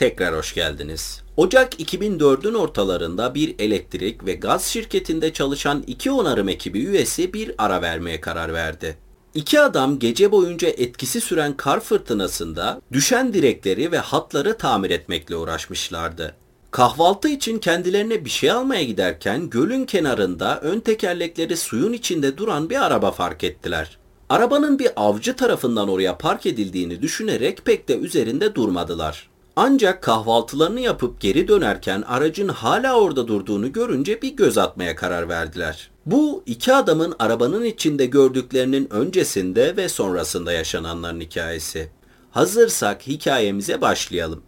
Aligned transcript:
Tekrar 0.00 0.36
hoş 0.36 0.54
geldiniz. 0.54 1.22
Ocak 1.36 1.80
2004'ün 1.80 2.54
ortalarında 2.54 3.34
bir 3.34 3.54
elektrik 3.58 4.26
ve 4.26 4.34
gaz 4.34 4.64
şirketinde 4.64 5.32
çalışan 5.32 5.84
iki 5.86 6.10
onarım 6.10 6.48
ekibi 6.48 6.78
üyesi 6.78 7.32
bir 7.32 7.54
ara 7.58 7.82
vermeye 7.82 8.20
karar 8.20 8.52
verdi. 8.52 8.96
İki 9.34 9.60
adam 9.60 9.98
gece 9.98 10.32
boyunca 10.32 10.68
etkisi 10.68 11.20
süren 11.20 11.56
kar 11.56 11.80
fırtınasında 11.80 12.80
düşen 12.92 13.32
direkleri 13.32 13.92
ve 13.92 13.98
hatları 13.98 14.58
tamir 14.58 14.90
etmekle 14.90 15.36
uğraşmışlardı. 15.36 16.36
Kahvaltı 16.70 17.28
için 17.28 17.58
kendilerine 17.58 18.24
bir 18.24 18.30
şey 18.30 18.50
almaya 18.50 18.84
giderken 18.84 19.50
gölün 19.50 19.84
kenarında 19.84 20.60
ön 20.60 20.80
tekerlekleri 20.80 21.56
suyun 21.56 21.92
içinde 21.92 22.36
duran 22.38 22.70
bir 22.70 22.86
araba 22.86 23.10
fark 23.10 23.44
ettiler. 23.44 23.98
Arabanın 24.28 24.78
bir 24.78 24.90
avcı 24.96 25.36
tarafından 25.36 25.88
oraya 25.88 26.18
park 26.18 26.46
edildiğini 26.46 27.02
düşünerek 27.02 27.64
pek 27.64 27.88
de 27.88 27.96
üzerinde 27.98 28.54
durmadılar. 28.54 29.29
Ancak 29.62 30.02
kahvaltılarını 30.02 30.80
yapıp 30.80 31.20
geri 31.20 31.48
dönerken 31.48 32.02
aracın 32.02 32.48
hala 32.48 33.00
orada 33.00 33.28
durduğunu 33.28 33.72
görünce 33.72 34.22
bir 34.22 34.36
göz 34.36 34.58
atmaya 34.58 34.96
karar 34.96 35.28
verdiler. 35.28 35.90
Bu 36.06 36.42
iki 36.46 36.74
adamın 36.74 37.14
arabanın 37.18 37.64
içinde 37.64 38.06
gördüklerinin 38.06 38.92
öncesinde 38.92 39.76
ve 39.76 39.88
sonrasında 39.88 40.52
yaşananların 40.52 41.20
hikayesi. 41.20 41.90
Hazırsak 42.30 43.06
hikayemize 43.06 43.80
başlayalım. 43.80 44.42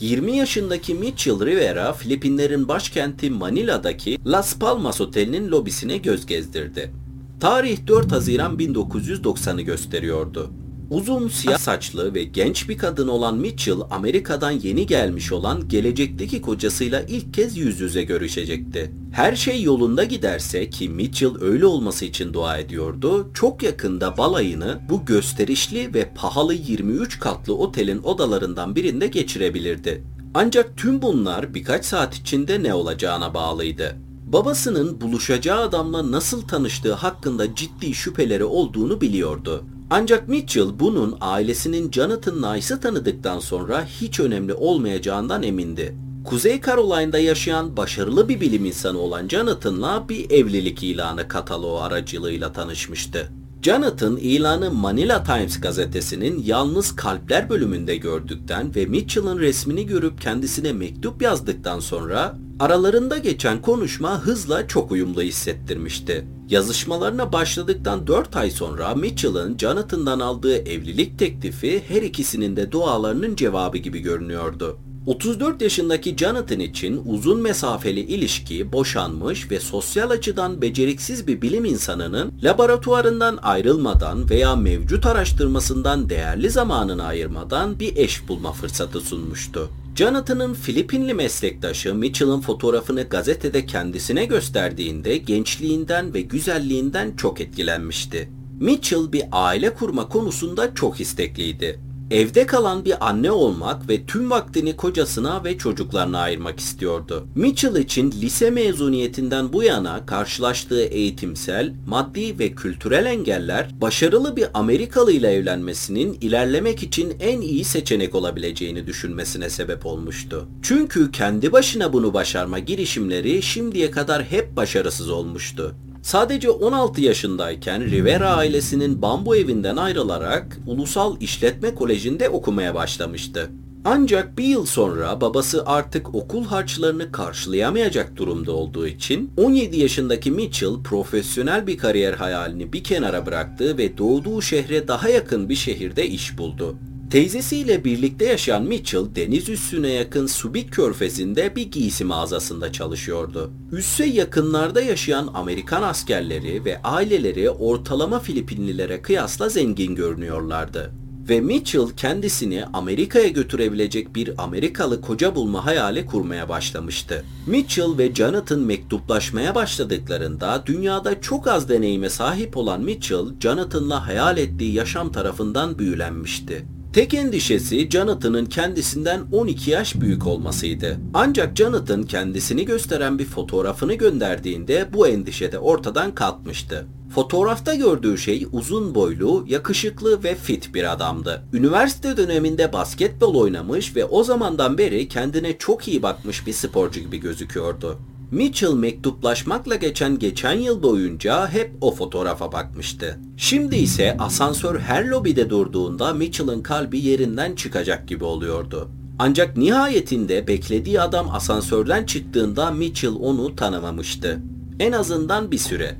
20 0.00 0.36
yaşındaki 0.36 0.94
Mitchell 0.94 1.46
Rivera, 1.46 1.92
Filipinlerin 1.92 2.68
başkenti 2.68 3.30
Manila'daki 3.30 4.18
Las 4.26 4.58
Palmas 4.58 5.00
Oteli'nin 5.00 5.50
lobisine 5.50 5.96
göz 5.96 6.26
gezdirdi. 6.26 6.92
Tarih 7.40 7.86
4 7.86 8.12
Haziran 8.12 8.56
1990'ı 8.56 9.60
gösteriyordu. 9.60 10.50
Uzun 10.90 11.28
siyah 11.28 11.58
saçlı 11.58 12.14
ve 12.14 12.24
genç 12.24 12.68
bir 12.68 12.78
kadın 12.78 13.08
olan 13.08 13.36
Mitchell, 13.36 13.80
Amerika'dan 13.90 14.50
yeni 14.50 14.86
gelmiş 14.86 15.32
olan 15.32 15.68
gelecekteki 15.68 16.42
kocasıyla 16.42 17.00
ilk 17.00 17.34
kez 17.34 17.56
yüz 17.56 17.80
yüze 17.80 18.02
görüşecekti. 18.02 18.92
Her 19.12 19.36
şey 19.36 19.62
yolunda 19.62 20.04
giderse 20.04 20.70
ki 20.70 20.88
Mitchell 20.88 21.40
öyle 21.40 21.66
olması 21.66 22.04
için 22.04 22.32
dua 22.32 22.58
ediyordu, 22.58 23.30
çok 23.34 23.62
yakında 23.62 24.16
balayını 24.16 24.80
bu 24.88 25.04
gösterişli 25.04 25.94
ve 25.94 26.12
pahalı 26.14 26.54
23 26.54 27.20
katlı 27.20 27.56
otelin 27.56 28.02
odalarından 28.02 28.76
birinde 28.76 29.06
geçirebilirdi. 29.06 30.04
Ancak 30.34 30.76
tüm 30.76 31.02
bunlar 31.02 31.54
birkaç 31.54 31.84
saat 31.84 32.14
içinde 32.14 32.62
ne 32.62 32.74
olacağına 32.74 33.34
bağlıydı. 33.34 33.96
Babasının 34.26 35.00
buluşacağı 35.00 35.60
adamla 35.60 36.12
nasıl 36.12 36.42
tanıştığı 36.42 36.94
hakkında 36.94 37.54
ciddi 37.54 37.94
şüpheleri 37.94 38.44
olduğunu 38.44 39.00
biliyordu. 39.00 39.64
Ancak 39.92 40.28
Mitchell 40.28 40.78
bunun 40.78 41.16
ailesinin 41.20 41.90
Jonathan 41.90 42.42
Nice'ı 42.42 42.80
tanıdıktan 42.80 43.38
sonra 43.38 43.84
hiç 43.84 44.20
önemli 44.20 44.54
olmayacağından 44.54 45.42
emindi. 45.42 45.96
Kuzey 46.24 46.60
Caroline'da 46.60 47.18
yaşayan 47.18 47.76
başarılı 47.76 48.28
bir 48.28 48.40
bilim 48.40 48.64
insanı 48.64 48.98
olan 48.98 49.28
Jonathan'la 49.28 50.08
bir 50.08 50.30
evlilik 50.30 50.82
ilanı 50.82 51.28
kataloğu 51.28 51.80
aracılığıyla 51.80 52.52
tanışmıştı. 52.52 53.39
Jonathan 53.62 54.16
ilanı 54.16 54.70
Manila 54.70 55.24
Times 55.24 55.60
gazetesinin 55.60 56.42
yalnız 56.46 56.96
kalpler 56.96 57.50
bölümünde 57.50 57.96
gördükten 57.96 58.74
ve 58.74 58.86
Mitchell'ın 58.86 59.38
resmini 59.38 59.86
görüp 59.86 60.20
kendisine 60.20 60.72
mektup 60.72 61.22
yazdıktan 61.22 61.80
sonra 61.80 62.38
aralarında 62.60 63.18
geçen 63.18 63.62
konuşma 63.62 64.20
hızla 64.20 64.68
çok 64.68 64.92
uyumlu 64.92 65.22
hissettirmişti. 65.22 66.26
Yazışmalarına 66.48 67.32
başladıktan 67.32 68.06
4 68.06 68.36
ay 68.36 68.50
sonra 68.50 68.94
Mitchell'ın 68.94 69.58
Jonathan'dan 69.58 70.20
aldığı 70.20 70.56
evlilik 70.56 71.18
teklifi 71.18 71.82
her 71.88 72.02
ikisinin 72.02 72.56
de 72.56 72.72
dualarının 72.72 73.36
cevabı 73.36 73.78
gibi 73.78 73.98
görünüyordu. 73.98 74.78
34 75.06 75.62
yaşındaki 75.62 76.16
Jonathan 76.16 76.60
için 76.60 77.02
uzun 77.06 77.40
mesafeli 77.40 78.00
ilişki 78.00 78.72
boşanmış 78.72 79.50
ve 79.50 79.60
sosyal 79.60 80.10
açıdan 80.10 80.62
beceriksiz 80.62 81.26
bir 81.26 81.42
bilim 81.42 81.64
insanının 81.64 82.32
laboratuvarından 82.42 83.38
ayrılmadan 83.42 84.30
veya 84.30 84.56
mevcut 84.56 85.06
araştırmasından 85.06 86.08
değerli 86.08 86.50
zamanını 86.50 87.04
ayırmadan 87.04 87.80
bir 87.80 87.96
eş 87.96 88.28
bulma 88.28 88.52
fırsatı 88.52 89.00
sunmuştu. 89.00 89.70
Jonathan'ın 89.96 90.54
Filipinli 90.54 91.14
meslektaşı 91.14 91.94
Mitchell'ın 91.94 92.40
fotoğrafını 92.40 93.02
gazetede 93.02 93.66
kendisine 93.66 94.24
gösterdiğinde 94.24 95.16
gençliğinden 95.16 96.14
ve 96.14 96.20
güzelliğinden 96.20 97.16
çok 97.16 97.40
etkilenmişti. 97.40 98.28
Mitchell 98.60 99.12
bir 99.12 99.22
aile 99.32 99.74
kurma 99.74 100.08
konusunda 100.08 100.74
çok 100.74 101.00
istekliydi 101.00 101.89
Evde 102.10 102.46
kalan 102.46 102.84
bir 102.84 103.08
anne 103.08 103.30
olmak 103.30 103.88
ve 103.88 104.06
tüm 104.06 104.30
vaktini 104.30 104.76
kocasına 104.76 105.44
ve 105.44 105.58
çocuklarına 105.58 106.18
ayırmak 106.18 106.60
istiyordu. 106.60 107.26
Mitchell 107.34 107.76
için 107.76 108.12
lise 108.12 108.50
mezuniyetinden 108.50 109.52
bu 109.52 109.62
yana 109.62 110.06
karşılaştığı 110.06 110.82
eğitimsel, 110.82 111.74
maddi 111.86 112.38
ve 112.38 112.52
kültürel 112.52 113.06
engeller 113.06 113.80
başarılı 113.80 114.36
bir 114.36 114.46
Amerikalı 114.54 115.12
ile 115.12 115.32
evlenmesinin 115.32 116.18
ilerlemek 116.20 116.82
için 116.82 117.16
en 117.20 117.40
iyi 117.40 117.64
seçenek 117.64 118.14
olabileceğini 118.14 118.86
düşünmesine 118.86 119.50
sebep 119.50 119.86
olmuştu. 119.86 120.48
Çünkü 120.62 121.12
kendi 121.12 121.52
başına 121.52 121.92
bunu 121.92 122.14
başarma 122.14 122.58
girişimleri 122.58 123.42
şimdiye 123.42 123.90
kadar 123.90 124.22
hep 124.24 124.56
başarısız 124.56 125.10
olmuştu. 125.10 125.74
Sadece 126.02 126.50
16 126.50 127.00
yaşındayken 127.00 127.90
Rivera 127.90 128.30
ailesinin 128.30 129.02
bambu 129.02 129.36
evinden 129.36 129.76
ayrılarak 129.76 130.58
Ulusal 130.66 131.16
İşletme 131.20 131.74
Koleji'nde 131.74 132.28
okumaya 132.28 132.74
başlamıştı. 132.74 133.50
Ancak 133.84 134.38
bir 134.38 134.44
yıl 134.44 134.66
sonra 134.66 135.20
babası 135.20 135.66
artık 135.66 136.14
okul 136.14 136.44
harçlarını 136.44 137.12
karşılayamayacak 137.12 138.16
durumda 138.16 138.52
olduğu 138.52 138.86
için 138.86 139.30
17 139.36 139.76
yaşındaki 139.76 140.30
Mitchell 140.30 140.82
profesyonel 140.84 141.66
bir 141.66 141.78
kariyer 141.78 142.14
hayalini 142.14 142.72
bir 142.72 142.84
kenara 142.84 143.26
bıraktı 143.26 143.78
ve 143.78 143.98
doğduğu 143.98 144.42
şehre 144.42 144.88
daha 144.88 145.08
yakın 145.08 145.48
bir 145.48 145.54
şehirde 145.54 146.06
iş 146.08 146.38
buldu. 146.38 146.76
Teyzesiyle 147.10 147.84
birlikte 147.84 148.24
yaşayan 148.24 148.62
Mitchell 148.62 149.14
deniz 149.14 149.48
üssüne 149.48 149.88
yakın 149.88 150.26
Subic 150.26 150.66
körfezinde 150.70 151.56
bir 151.56 151.70
giysi 151.70 152.04
mağazasında 152.04 152.72
çalışıyordu. 152.72 153.50
Üsse 153.72 154.06
yakınlarda 154.06 154.80
yaşayan 154.80 155.30
Amerikan 155.34 155.82
askerleri 155.82 156.64
ve 156.64 156.82
aileleri 156.82 157.50
ortalama 157.50 158.18
Filipinlilere 158.18 159.02
kıyasla 159.02 159.48
zengin 159.48 159.94
görünüyorlardı. 159.94 160.92
Ve 161.28 161.40
Mitchell 161.40 161.88
kendisini 161.96 162.64
Amerika'ya 162.72 163.28
götürebilecek 163.28 164.14
bir 164.14 164.42
Amerikalı 164.44 165.00
koca 165.00 165.34
bulma 165.34 165.66
hayali 165.66 166.06
kurmaya 166.06 166.48
başlamıştı. 166.48 167.24
Mitchell 167.46 167.98
ve 167.98 168.14
Jonathan 168.14 168.60
mektuplaşmaya 168.60 169.54
başladıklarında 169.54 170.62
dünyada 170.66 171.20
çok 171.20 171.46
az 171.46 171.68
deneyime 171.68 172.10
sahip 172.10 172.56
olan 172.56 172.80
Mitchell, 172.80 173.40
Jonathan'la 173.40 174.06
hayal 174.06 174.38
ettiği 174.38 174.74
yaşam 174.74 175.12
tarafından 175.12 175.78
büyülenmişti. 175.78 176.66
Tek 176.92 177.14
endişesi 177.14 177.90
Jonathan'ın 177.90 178.46
kendisinden 178.46 179.20
12 179.32 179.70
yaş 179.70 180.00
büyük 180.00 180.26
olmasıydı. 180.26 180.98
Ancak 181.14 181.56
Jonathan 181.56 182.02
kendisini 182.02 182.64
gösteren 182.64 183.18
bir 183.18 183.24
fotoğrafını 183.24 183.94
gönderdiğinde 183.94 184.88
bu 184.92 185.08
endişe 185.08 185.52
de 185.52 185.58
ortadan 185.58 186.14
kalkmıştı. 186.14 186.86
Fotoğrafta 187.14 187.74
gördüğü 187.74 188.18
şey 188.18 188.46
uzun 188.52 188.94
boylu, 188.94 189.44
yakışıklı 189.48 190.24
ve 190.24 190.34
fit 190.34 190.74
bir 190.74 190.92
adamdı. 190.92 191.42
Üniversite 191.52 192.16
döneminde 192.16 192.72
basketbol 192.72 193.34
oynamış 193.34 193.96
ve 193.96 194.04
o 194.04 194.24
zamandan 194.24 194.78
beri 194.78 195.08
kendine 195.08 195.58
çok 195.58 195.88
iyi 195.88 196.02
bakmış 196.02 196.46
bir 196.46 196.52
sporcu 196.52 197.00
gibi 197.00 197.18
gözüküyordu. 197.18 197.98
Mitchell 198.30 198.72
mektuplaşmakla 198.74 199.74
geçen 199.74 200.18
geçen 200.18 200.52
yıl 200.52 200.82
boyunca 200.82 201.48
hep 201.48 201.72
o 201.80 201.94
fotoğrafa 201.94 202.52
bakmıştı. 202.52 203.18
Şimdi 203.36 203.76
ise 203.76 204.16
asansör 204.18 204.80
her 204.80 205.06
lobide 205.06 205.50
durduğunda 205.50 206.14
Mitchell'ın 206.14 206.62
kalbi 206.62 206.98
yerinden 206.98 207.54
çıkacak 207.54 208.08
gibi 208.08 208.24
oluyordu. 208.24 208.88
Ancak 209.18 209.56
nihayetinde 209.56 210.46
beklediği 210.46 211.00
adam 211.00 211.30
asansörden 211.30 212.04
çıktığında 212.06 212.70
Mitchell 212.70 213.14
onu 213.20 213.56
tanımamıştı. 213.56 214.40
En 214.80 214.92
azından 214.92 215.50
bir 215.50 215.58
süre. 215.58 215.96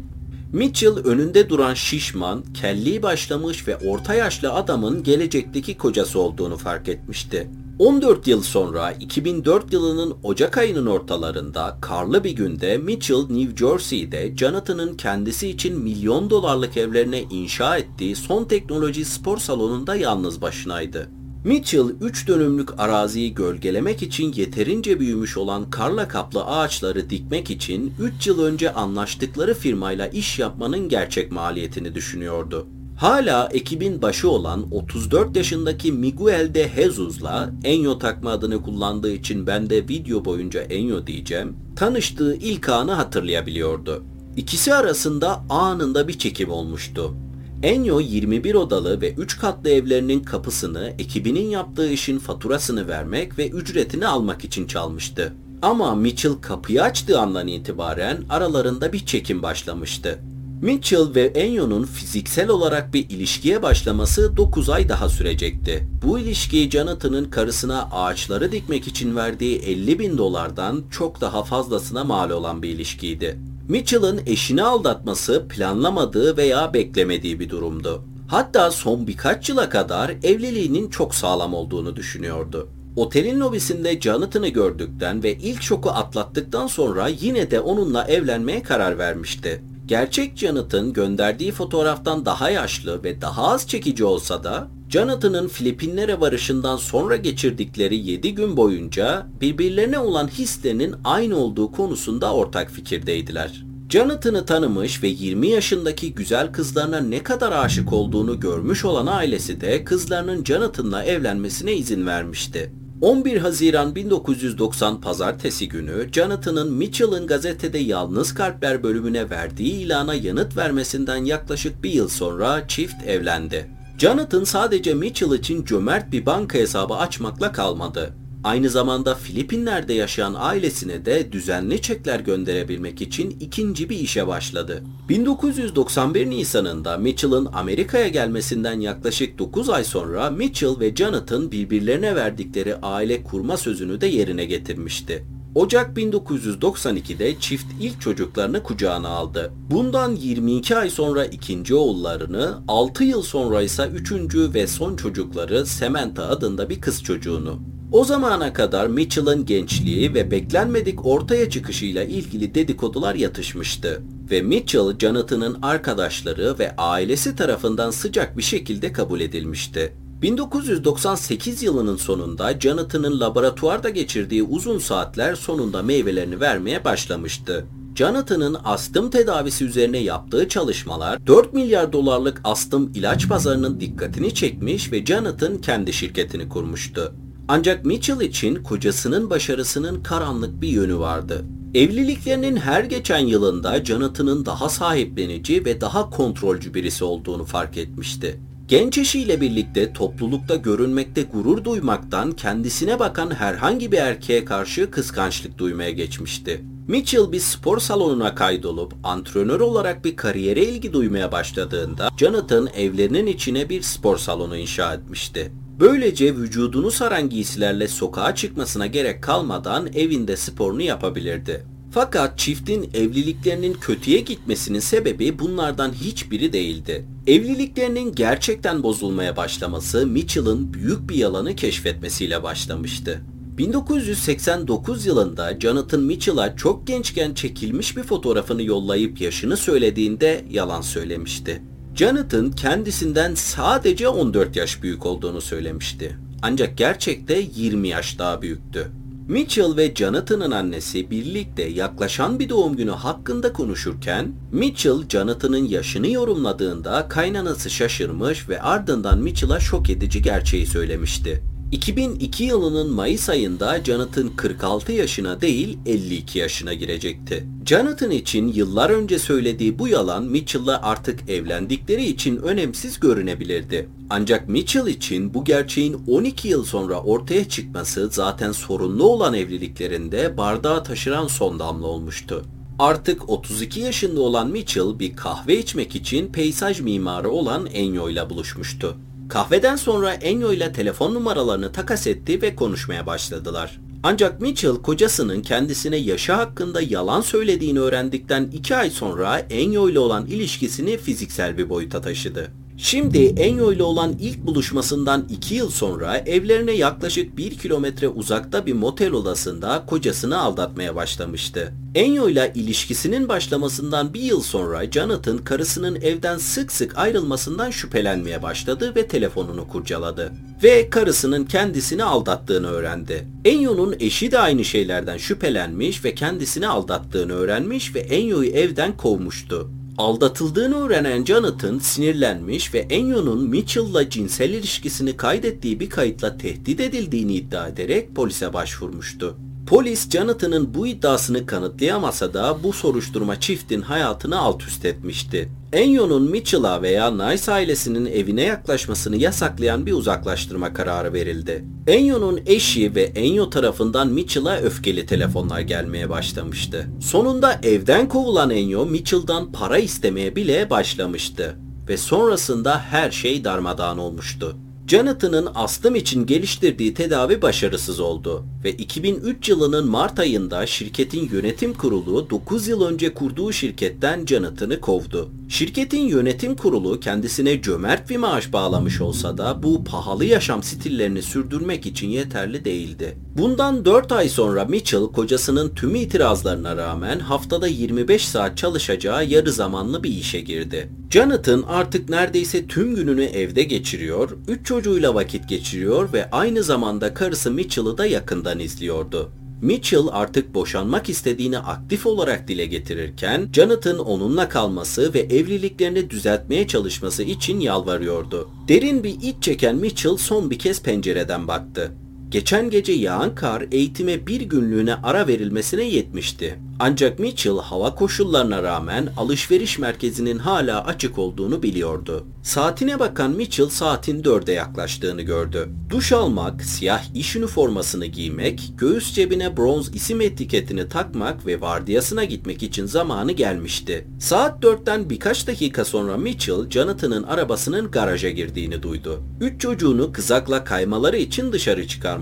Mitchell 0.52 0.96
önünde 0.96 1.48
duran 1.48 1.74
şişman, 1.74 2.44
kelli 2.54 3.02
başlamış 3.02 3.68
ve 3.68 3.76
orta 3.76 4.14
yaşlı 4.14 4.52
adamın 4.52 5.02
gelecekteki 5.02 5.76
kocası 5.76 6.20
olduğunu 6.20 6.56
fark 6.56 6.88
etmişti. 6.88 7.50
14 7.80 8.26
yıl 8.26 8.42
sonra 8.42 8.92
2004 8.92 9.72
yılının 9.72 10.16
Ocak 10.22 10.58
ayının 10.58 10.86
ortalarında 10.86 11.78
karlı 11.80 12.24
bir 12.24 12.30
günde 12.30 12.78
Mitchell 12.78 13.30
New 13.30 13.56
Jersey'de 13.56 14.36
Jonathan'ın 14.36 14.96
kendisi 14.96 15.48
için 15.48 15.78
milyon 15.78 16.30
dolarlık 16.30 16.76
evlerine 16.76 17.22
inşa 17.22 17.76
ettiği 17.76 18.16
son 18.16 18.44
teknoloji 18.44 19.04
spor 19.04 19.38
salonunda 19.38 19.94
yalnız 19.94 20.42
başınaydı. 20.42 21.08
Mitchell 21.44 21.88
3 22.00 22.28
dönümlük 22.28 22.80
araziyi 22.80 23.34
gölgelemek 23.34 24.02
için 24.02 24.32
yeterince 24.32 25.00
büyümüş 25.00 25.36
olan 25.36 25.70
karla 25.70 26.08
kaplı 26.08 26.44
ağaçları 26.44 27.10
dikmek 27.10 27.50
için 27.50 27.94
3 28.00 28.26
yıl 28.26 28.42
önce 28.42 28.72
anlaştıkları 28.72 29.54
firmayla 29.54 30.06
iş 30.06 30.38
yapmanın 30.38 30.88
gerçek 30.88 31.32
maliyetini 31.32 31.94
düşünüyordu. 31.94 32.66
Hala 33.00 33.48
ekibin 33.52 34.02
başı 34.02 34.30
olan 34.30 34.66
34 34.70 35.36
yaşındaki 35.36 35.92
Miguel 35.92 36.54
de 36.54 36.70
Jesus'la 36.76 37.50
Enyo 37.64 37.98
takma 37.98 38.30
adını 38.30 38.62
kullandığı 38.62 39.12
için 39.12 39.46
ben 39.46 39.70
de 39.70 39.88
video 39.88 40.24
boyunca 40.24 40.60
Enyo 40.60 41.06
diyeceğim, 41.06 41.56
tanıştığı 41.76 42.34
ilk 42.34 42.68
anı 42.68 42.92
hatırlayabiliyordu. 42.92 44.02
İkisi 44.36 44.74
arasında 44.74 45.42
anında 45.50 46.08
bir 46.08 46.18
çekim 46.18 46.50
olmuştu. 46.50 47.14
Enyo 47.62 48.00
21 48.00 48.54
odalı 48.54 49.00
ve 49.00 49.14
3 49.14 49.38
katlı 49.38 49.70
evlerinin 49.70 50.20
kapısını 50.20 50.92
ekibinin 50.98 51.48
yaptığı 51.48 51.90
işin 51.90 52.18
faturasını 52.18 52.88
vermek 52.88 53.38
ve 53.38 53.48
ücretini 53.48 54.06
almak 54.06 54.44
için 54.44 54.66
çalmıştı. 54.66 55.32
Ama 55.62 55.94
Mitchell 55.94 56.34
kapıyı 56.42 56.82
açtığı 56.82 57.20
andan 57.20 57.48
itibaren 57.48 58.24
aralarında 58.30 58.92
bir 58.92 59.06
çekim 59.06 59.42
başlamıştı. 59.42 60.18
Mitchell 60.62 61.14
ve 61.14 61.22
Enyo'nun 61.22 61.84
fiziksel 61.84 62.48
olarak 62.48 62.94
bir 62.94 63.10
ilişkiye 63.10 63.62
başlaması 63.62 64.36
9 64.36 64.70
ay 64.70 64.88
daha 64.88 65.08
sürecekti. 65.08 65.88
Bu 66.06 66.18
ilişki 66.18 66.70
Jonathan'ın 66.70 67.24
karısına 67.24 67.88
ağaçları 67.92 68.52
dikmek 68.52 68.86
için 68.86 69.16
verdiği 69.16 69.58
50 69.58 69.98
bin 69.98 70.18
dolardan 70.18 70.82
çok 70.90 71.20
daha 71.20 71.44
fazlasına 71.44 72.04
mal 72.04 72.30
olan 72.30 72.62
bir 72.62 72.68
ilişkiydi. 72.68 73.38
Mitchell'ın 73.68 74.20
eşini 74.26 74.62
aldatması 74.62 75.46
planlamadığı 75.48 76.36
veya 76.36 76.74
beklemediği 76.74 77.40
bir 77.40 77.50
durumdu. 77.50 78.04
Hatta 78.28 78.70
son 78.70 79.06
birkaç 79.06 79.48
yıla 79.48 79.68
kadar 79.68 80.10
evliliğinin 80.22 80.90
çok 80.90 81.14
sağlam 81.14 81.54
olduğunu 81.54 81.96
düşünüyordu. 81.96 82.68
Otelin 82.96 83.40
lobisinde 83.40 84.00
Jonathan'ı 84.00 84.48
gördükten 84.48 85.22
ve 85.22 85.32
ilk 85.32 85.62
şoku 85.62 85.90
atlattıktan 85.90 86.66
sonra 86.66 87.08
yine 87.08 87.50
de 87.50 87.60
onunla 87.60 88.04
evlenmeye 88.04 88.62
karar 88.62 88.98
vermişti. 88.98 89.62
Gerçek 89.90 90.36
Jonathan 90.36 90.92
gönderdiği 90.92 91.52
fotoğraftan 91.52 92.24
daha 92.24 92.50
yaşlı 92.50 93.04
ve 93.04 93.20
daha 93.20 93.48
az 93.48 93.68
çekici 93.68 94.04
olsa 94.04 94.44
da 94.44 94.68
Jonathan'ın 94.88 95.48
Filipinlere 95.48 96.20
varışından 96.20 96.76
sonra 96.76 97.16
geçirdikleri 97.16 97.96
7 97.96 98.34
gün 98.34 98.56
boyunca 98.56 99.26
birbirlerine 99.40 99.98
olan 99.98 100.28
hislerinin 100.28 100.94
aynı 101.04 101.36
olduğu 101.36 101.72
konusunda 101.72 102.34
ortak 102.34 102.70
fikirdeydiler. 102.70 103.64
Jonathan'ı 103.88 104.46
tanımış 104.46 105.02
ve 105.02 105.08
20 105.08 105.48
yaşındaki 105.48 106.14
güzel 106.14 106.52
kızlarına 106.52 107.00
ne 107.00 107.22
kadar 107.22 107.52
aşık 107.52 107.92
olduğunu 107.92 108.40
görmüş 108.40 108.84
olan 108.84 109.06
ailesi 109.06 109.60
de 109.60 109.84
kızlarının 109.84 110.44
Jonathan'la 110.44 111.04
evlenmesine 111.04 111.74
izin 111.74 112.06
vermişti. 112.06 112.72
11 113.00 113.36
Haziran 113.36 113.94
1990 113.94 115.00
Pazartesi 115.00 115.68
günü 115.68 116.12
Jonathan'ın 116.12 116.72
Mitchell'ın 116.72 117.26
gazetede 117.26 117.78
Yalnız 117.78 118.34
Kalpler 118.34 118.82
bölümüne 118.82 119.30
verdiği 119.30 119.72
ilana 119.72 120.14
yanıt 120.14 120.56
vermesinden 120.56 121.24
yaklaşık 121.24 121.82
bir 121.82 121.90
yıl 121.90 122.08
sonra 122.08 122.68
çift 122.68 123.06
evlendi. 123.06 123.70
Jonathan 123.98 124.44
sadece 124.44 124.94
Mitchell 124.94 125.32
için 125.32 125.64
cömert 125.64 126.12
bir 126.12 126.26
banka 126.26 126.58
hesabı 126.58 126.94
açmakla 126.94 127.52
kalmadı. 127.52 128.12
Aynı 128.44 128.70
zamanda 128.70 129.14
Filipinler'de 129.14 129.92
yaşayan 129.92 130.34
ailesine 130.38 131.04
de 131.04 131.32
düzenli 131.32 131.82
çekler 131.82 132.20
gönderebilmek 132.20 133.02
için 133.02 133.36
ikinci 133.40 133.90
bir 133.90 133.98
işe 133.98 134.26
başladı. 134.26 134.82
1991 135.08 136.30
Nisan'ında 136.30 136.96
Mitchell'ın 136.96 137.48
Amerika'ya 137.52 138.08
gelmesinden 138.08 138.80
yaklaşık 138.80 139.38
9 139.38 139.70
ay 139.70 139.84
sonra 139.84 140.30
Mitchell 140.30 140.80
ve 140.80 140.96
Jonathan 140.96 141.52
birbirlerine 141.52 142.16
verdikleri 142.16 142.76
aile 142.76 143.22
kurma 143.22 143.56
sözünü 143.56 144.00
de 144.00 144.06
yerine 144.06 144.44
getirmişti. 144.44 145.24
Ocak 145.54 145.96
1992'de 145.96 147.40
çift 147.40 147.66
ilk 147.80 148.00
çocuklarını 148.00 148.62
kucağına 148.62 149.08
aldı. 149.08 149.52
Bundan 149.70 150.16
22 150.16 150.76
ay 150.76 150.90
sonra 150.90 151.24
ikinci 151.24 151.74
oğullarını, 151.74 152.58
6 152.68 153.04
yıl 153.04 153.22
sonra 153.22 153.62
ise 153.62 153.90
üçüncü 153.94 154.54
ve 154.54 154.66
son 154.66 154.96
çocukları 154.96 155.66
Samantha 155.66 156.22
adında 156.28 156.70
bir 156.70 156.80
kız 156.80 157.02
çocuğunu. 157.02 157.79
O 157.92 158.04
zamana 158.04 158.52
kadar 158.52 158.86
Mitchell'ın 158.86 159.46
gençliği 159.46 160.14
ve 160.14 160.30
beklenmedik 160.30 161.06
ortaya 161.06 161.50
çıkışıyla 161.50 162.04
ilgili 162.04 162.54
dedikodular 162.54 163.14
yatışmıştı 163.14 164.02
ve 164.30 164.42
Mitchell, 164.42 164.98
Jonathan'ın 164.98 165.58
arkadaşları 165.62 166.58
ve 166.58 166.76
ailesi 166.76 167.36
tarafından 167.36 167.90
sıcak 167.90 168.36
bir 168.36 168.42
şekilde 168.42 168.92
kabul 168.92 169.20
edilmişti. 169.20 169.92
1998 170.22 171.62
yılının 171.62 171.96
sonunda 171.96 172.60
Jonathan'ın 172.60 173.20
laboratuvarda 173.20 173.88
geçirdiği 173.88 174.42
uzun 174.42 174.78
saatler 174.78 175.34
sonunda 175.34 175.82
meyvelerini 175.82 176.40
vermeye 176.40 176.84
başlamıştı. 176.84 177.66
Jonathan'ın 177.94 178.56
astım 178.64 179.10
tedavisi 179.10 179.64
üzerine 179.64 179.98
yaptığı 179.98 180.48
çalışmalar 180.48 181.26
4 181.26 181.52
milyar 181.52 181.92
dolarlık 181.92 182.40
astım 182.44 182.92
ilaç 182.94 183.28
pazarının 183.28 183.80
dikkatini 183.80 184.34
çekmiş 184.34 184.92
ve 184.92 185.06
Jonathan 185.06 185.58
kendi 185.58 185.92
şirketini 185.92 186.48
kurmuştu. 186.48 187.14
Ancak 187.52 187.84
Mitchell 187.84 188.20
için 188.20 188.54
kocasının 188.54 189.30
başarısının 189.30 190.02
karanlık 190.02 190.60
bir 190.60 190.68
yönü 190.68 190.98
vardı. 190.98 191.44
Evliliklerinin 191.74 192.56
her 192.56 192.84
geçen 192.84 193.18
yılında 193.18 193.84
Jonathan'ın 193.84 194.46
daha 194.46 194.68
sahiplenici 194.68 195.64
ve 195.64 195.80
daha 195.80 196.10
kontrolcü 196.10 196.74
birisi 196.74 197.04
olduğunu 197.04 197.44
fark 197.44 197.76
etmişti. 197.76 198.40
Genç 198.68 198.98
eşiyle 198.98 199.40
birlikte 199.40 199.92
toplulukta 199.92 200.56
görünmekte 200.56 201.22
gurur 201.22 201.64
duymaktan 201.64 202.32
kendisine 202.32 202.98
bakan 202.98 203.30
herhangi 203.30 203.92
bir 203.92 203.98
erkeğe 203.98 204.44
karşı 204.44 204.90
kıskançlık 204.90 205.58
duymaya 205.58 205.90
geçmişti. 205.90 206.64
Mitchell 206.88 207.32
bir 207.32 207.40
spor 207.40 207.78
salonuna 207.78 208.34
kaydolup 208.34 208.94
antrenör 209.04 209.60
olarak 209.60 210.04
bir 210.04 210.16
kariyere 210.16 210.64
ilgi 210.64 210.92
duymaya 210.92 211.32
başladığında 211.32 212.10
Jonathan 212.16 212.68
evlerinin 212.76 213.26
içine 213.26 213.68
bir 213.68 213.82
spor 213.82 214.18
salonu 214.18 214.56
inşa 214.56 214.94
etmişti. 214.94 215.52
Böylece 215.80 216.36
vücudunu 216.36 216.90
saran 216.90 217.30
giysilerle 217.30 217.88
sokağa 217.88 218.34
çıkmasına 218.34 218.86
gerek 218.86 219.22
kalmadan 219.22 219.92
evinde 219.94 220.36
sporunu 220.36 220.82
yapabilirdi. 220.82 221.64
Fakat 221.90 222.38
çiftin 222.38 222.90
evliliklerinin 222.94 223.72
kötüye 223.72 224.20
gitmesinin 224.20 224.80
sebebi 224.80 225.38
bunlardan 225.38 225.92
hiçbiri 225.92 226.52
değildi. 226.52 227.06
Evliliklerinin 227.26 228.14
gerçekten 228.14 228.82
bozulmaya 228.82 229.36
başlaması 229.36 230.06
Mitchell'ın 230.06 230.74
büyük 230.74 231.08
bir 231.08 231.14
yalanı 231.14 231.56
keşfetmesiyle 231.56 232.42
başlamıştı. 232.42 233.20
1989 233.58 235.06
yılında 235.06 235.60
Jonathan 235.60 236.00
Mitchell'a 236.00 236.56
çok 236.56 236.86
gençken 236.86 237.34
çekilmiş 237.34 237.96
bir 237.96 238.02
fotoğrafını 238.02 238.62
yollayıp 238.62 239.20
yaşını 239.20 239.56
söylediğinde 239.56 240.44
yalan 240.50 240.80
söylemişti. 240.80 241.62
Jonathan 242.00 242.50
kendisinden 242.50 243.34
sadece 243.34 244.08
14 244.08 244.56
yaş 244.56 244.82
büyük 244.82 245.06
olduğunu 245.06 245.40
söylemişti. 245.40 246.16
Ancak 246.42 246.78
gerçekte 246.78 247.42
20 247.56 247.88
yaş 247.88 248.18
daha 248.18 248.42
büyüktü. 248.42 248.90
Mitchell 249.28 249.76
ve 249.76 249.94
Jonathan'ın 249.94 250.50
annesi 250.50 251.10
birlikte 251.10 251.62
yaklaşan 251.62 252.38
bir 252.38 252.48
doğum 252.48 252.76
günü 252.76 252.90
hakkında 252.90 253.52
konuşurken 253.52 254.32
Mitchell 254.52 255.08
Jonathan'ın 255.08 255.64
yaşını 255.64 256.10
yorumladığında 256.10 257.08
kaynanası 257.08 257.70
şaşırmış 257.70 258.48
ve 258.48 258.62
ardından 258.62 259.18
Mitchell'a 259.18 259.60
şok 259.60 259.90
edici 259.90 260.22
gerçeği 260.22 260.66
söylemişti. 260.66 261.42
2002 261.72 262.44
yılının 262.44 262.92
Mayıs 262.92 263.28
ayında 263.28 263.84
Jonathan 263.84 264.36
46 264.36 264.92
yaşına 264.92 265.40
değil 265.40 265.78
52 265.86 266.38
yaşına 266.38 266.74
girecekti. 266.74 267.46
Jonathan 267.66 268.10
için 268.10 268.48
yıllar 268.48 268.90
önce 268.90 269.18
söylediği 269.18 269.78
bu 269.78 269.88
yalan 269.88 270.24
Mitchell'la 270.24 270.82
artık 270.82 271.30
evlendikleri 271.30 272.04
için 272.04 272.36
önemsiz 272.36 273.00
görünebilirdi. 273.00 273.88
Ancak 274.10 274.48
Mitchell 274.48 274.86
için 274.86 275.34
bu 275.34 275.44
gerçeğin 275.44 276.02
12 276.08 276.48
yıl 276.48 276.64
sonra 276.64 277.00
ortaya 277.02 277.48
çıkması 277.48 278.08
zaten 278.12 278.52
sorunlu 278.52 279.04
olan 279.04 279.34
evliliklerinde 279.34 280.36
bardağı 280.36 280.84
taşıran 280.84 281.26
son 281.26 281.58
damla 281.58 281.86
olmuştu. 281.86 282.44
Artık 282.78 283.30
32 283.30 283.80
yaşında 283.80 284.20
olan 284.20 284.50
Mitchell 284.50 284.98
bir 284.98 285.16
kahve 285.16 285.58
içmek 285.58 285.96
için 285.96 286.32
peyzaj 286.32 286.80
mimarı 286.80 287.30
olan 287.30 287.66
Enyo 287.66 288.10
ile 288.10 288.30
buluşmuştu. 288.30 288.96
Kahveden 289.30 289.76
sonra 289.76 290.12
Enyo 290.14 290.52
ile 290.52 290.72
telefon 290.72 291.14
numaralarını 291.14 291.72
takas 291.72 292.06
etti 292.06 292.42
ve 292.42 292.56
konuşmaya 292.56 293.06
başladılar. 293.06 293.80
Ancak 294.02 294.40
Mitchell 294.40 294.76
kocasının 294.76 295.42
kendisine 295.42 295.96
yaşı 295.96 296.32
hakkında 296.32 296.80
yalan 296.82 297.20
söylediğini 297.20 297.80
öğrendikten 297.80 298.50
2 298.52 298.76
ay 298.76 298.90
sonra 298.90 299.38
Enyo 299.38 299.88
ile 299.88 299.98
olan 299.98 300.26
ilişkisini 300.26 300.98
fiziksel 300.98 301.58
bir 301.58 301.68
boyuta 301.68 302.00
taşıdı. 302.00 302.50
Şimdi 302.82 303.18
Enyo 303.18 303.72
ile 303.72 303.82
olan 303.82 304.16
ilk 304.20 304.46
buluşmasından 304.46 305.26
2 305.30 305.54
yıl 305.54 305.70
sonra 305.70 306.16
evlerine 306.16 306.72
yaklaşık 306.72 307.36
1 307.36 307.58
kilometre 307.58 308.08
uzakta 308.08 308.66
bir 308.66 308.72
motel 308.72 309.12
odasında 309.12 309.84
kocasını 309.86 310.38
aldatmaya 310.38 310.96
başlamıştı. 310.96 311.72
Enyo 311.94 312.28
ile 312.28 312.52
ilişkisinin 312.54 313.28
başlamasından 313.28 314.14
bir 314.14 314.20
yıl 314.20 314.40
sonra 314.40 314.90
Jonathan 314.90 315.38
karısının 315.38 315.94
evden 315.94 316.38
sık 316.38 316.72
sık 316.72 316.98
ayrılmasından 316.98 317.70
şüphelenmeye 317.70 318.42
başladı 318.42 318.92
ve 318.96 319.06
telefonunu 319.06 319.68
kurcaladı. 319.68 320.32
Ve 320.62 320.90
karısının 320.90 321.44
kendisini 321.44 322.04
aldattığını 322.04 322.70
öğrendi. 322.70 323.26
Enyo'nun 323.44 323.96
eşi 324.00 324.32
de 324.32 324.38
aynı 324.38 324.64
şeylerden 324.64 325.16
şüphelenmiş 325.16 326.04
ve 326.04 326.14
kendisini 326.14 326.68
aldattığını 326.68 327.32
öğrenmiş 327.32 327.94
ve 327.94 328.00
Enyo'yu 328.00 328.50
evden 328.50 328.96
kovmuştu. 328.96 329.79
Aldatıldığını 330.00 330.76
öğrenen 330.76 331.24
Jonathan 331.24 331.78
sinirlenmiş 331.78 332.74
ve 332.74 332.78
Enyo'nun 332.78 333.48
Mitchell'la 333.48 334.10
cinsel 334.10 334.50
ilişkisini 334.50 335.16
kaydettiği 335.16 335.80
bir 335.80 335.90
kayıtla 335.90 336.36
tehdit 336.36 336.80
edildiğini 336.80 337.34
iddia 337.34 337.68
ederek 337.68 338.14
polise 338.14 338.52
başvurmuştu. 338.52 339.36
Polis 339.70 340.10
Jonathan'ın 340.10 340.74
bu 340.74 340.86
iddiasını 340.86 341.46
kanıtlayamasa 341.46 342.34
da 342.34 342.56
bu 342.62 342.72
soruşturma 342.72 343.40
çiftin 343.40 343.80
hayatını 343.80 344.38
alt 344.38 344.62
üst 344.62 344.84
etmişti. 344.84 345.48
Enyo'nun 345.72 346.30
Mitchell'a 346.30 346.82
veya 346.82 347.10
Nice 347.10 347.52
ailesinin 347.52 348.06
evine 348.06 348.42
yaklaşmasını 348.42 349.16
yasaklayan 349.16 349.86
bir 349.86 349.92
uzaklaştırma 349.92 350.72
kararı 350.72 351.12
verildi. 351.12 351.64
Enyo'nun 351.86 352.40
eşi 352.46 352.94
ve 352.94 353.02
Enyo 353.02 353.50
tarafından 353.50 354.08
Mitchell'a 354.08 354.56
öfkeli 354.56 355.06
telefonlar 355.06 355.60
gelmeye 355.60 356.10
başlamıştı. 356.10 356.86
Sonunda 357.00 357.60
evden 357.62 358.08
kovulan 358.08 358.50
Enyo 358.50 358.86
Mitchell'dan 358.86 359.52
para 359.52 359.78
istemeye 359.78 360.36
bile 360.36 360.70
başlamıştı 360.70 361.56
ve 361.88 361.96
sonrasında 361.96 362.80
her 362.80 363.10
şey 363.10 363.44
darmadağın 363.44 363.98
olmuştu. 363.98 364.56
Jonathan'ın 364.90 365.48
astım 365.54 365.94
için 365.94 366.26
geliştirdiği 366.26 366.94
tedavi 366.94 367.42
başarısız 367.42 368.00
oldu 368.00 368.44
ve 368.64 368.72
2003 368.72 369.48
yılının 369.48 369.88
Mart 369.88 370.18
ayında 370.18 370.66
şirketin 370.66 371.28
yönetim 371.32 371.74
kurulu 371.74 372.30
9 372.30 372.68
yıl 372.68 372.84
önce 372.84 373.14
kurduğu 373.14 373.52
şirketten 373.52 374.26
Jonathan'ı 374.26 374.80
kovdu. 374.80 375.30
Şirketin 375.50 376.00
yönetim 376.00 376.56
kurulu 376.56 377.00
kendisine 377.00 377.62
cömert 377.62 378.10
bir 378.10 378.16
maaş 378.16 378.52
bağlamış 378.52 379.00
olsa 379.00 379.38
da 379.38 379.62
bu 379.62 379.84
pahalı 379.84 380.24
yaşam 380.24 380.62
stillerini 380.62 381.22
sürdürmek 381.22 381.86
için 381.86 382.08
yeterli 382.08 382.64
değildi. 382.64 383.18
Bundan 383.38 383.84
4 383.84 384.12
ay 384.12 384.28
sonra 384.28 384.64
Mitchell 384.64 385.06
kocasının 385.06 385.74
tüm 385.74 385.94
itirazlarına 385.94 386.76
rağmen 386.76 387.18
haftada 387.18 387.66
25 387.66 388.28
saat 388.28 388.56
çalışacağı 388.56 389.26
yarı 389.26 389.52
zamanlı 389.52 390.02
bir 390.02 390.10
işe 390.10 390.40
girdi. 390.40 390.90
Jonathan 391.10 391.64
artık 391.68 392.08
neredeyse 392.08 392.66
tüm 392.66 392.94
gününü 392.94 393.24
evde 393.24 393.62
geçiriyor, 393.62 394.30
3 394.48 394.66
çocuğuyla 394.66 395.14
vakit 395.14 395.48
geçiriyor 395.48 396.12
ve 396.12 396.30
aynı 396.30 396.62
zamanda 396.62 397.14
karısı 397.14 397.50
Mitchell'ı 397.50 397.98
da 397.98 398.06
yakından 398.06 398.58
izliyordu. 398.58 399.32
Mitchell 399.62 400.06
artık 400.12 400.54
boşanmak 400.54 401.08
istediğini 401.08 401.58
aktif 401.58 402.06
olarak 402.06 402.48
dile 402.48 402.66
getirirken 402.66 403.48
Jonathan 403.52 403.98
onunla 403.98 404.48
kalması 404.48 405.14
ve 405.14 405.20
evliliklerini 405.20 406.10
düzeltmeye 406.10 406.66
çalışması 406.66 407.22
için 407.22 407.60
yalvarıyordu. 407.60 408.48
Derin 408.68 409.04
bir 409.04 409.16
iç 409.22 409.36
çeken 409.40 409.76
Mitchell 409.76 410.16
son 410.16 410.50
bir 410.50 410.58
kez 410.58 410.82
pencereden 410.82 411.48
baktı. 411.48 411.92
Geçen 412.30 412.70
gece 412.70 412.92
yağan 412.92 413.34
kar 413.34 413.64
eğitime 413.72 414.26
bir 414.26 414.40
günlüğüne 414.40 414.94
ara 414.94 415.26
verilmesine 415.26 415.84
yetmişti. 415.84 416.58
Ancak 416.78 417.18
Mitchell 417.18 417.58
hava 417.58 417.94
koşullarına 417.94 418.62
rağmen 418.62 419.08
alışveriş 419.16 419.78
merkezinin 419.78 420.38
hala 420.38 420.84
açık 420.84 421.18
olduğunu 421.18 421.62
biliyordu. 421.62 422.26
Saatine 422.42 422.98
bakan 422.98 423.30
Mitchell 423.30 423.68
saatin 423.68 424.24
dörde 424.24 424.52
yaklaştığını 424.52 425.22
gördü. 425.22 425.68
Duş 425.90 426.12
almak, 426.12 426.62
siyah 426.64 427.14
iş 427.14 427.36
üniformasını 427.36 428.06
giymek, 428.06 428.72
göğüs 428.78 429.14
cebine 429.14 429.56
bronz 429.56 429.94
isim 429.94 430.20
etiketini 430.20 430.88
takmak 430.88 431.46
ve 431.46 431.60
vardiyasına 431.60 432.24
gitmek 432.24 432.62
için 432.62 432.86
zamanı 432.86 433.32
gelmişti. 433.32 434.06
Saat 434.20 434.62
dörtten 434.62 435.10
birkaç 435.10 435.46
dakika 435.46 435.84
sonra 435.84 436.16
Mitchell, 436.16 436.70
Jonathan'ın 436.70 437.22
arabasının 437.22 437.90
garaja 437.90 438.30
girdiğini 438.30 438.82
duydu. 438.82 439.22
Üç 439.40 439.60
çocuğunu 439.60 440.12
kızakla 440.12 440.64
kaymaları 440.64 441.16
için 441.16 441.52
dışarı 441.52 441.86
çıkarmıştı. 441.86 442.19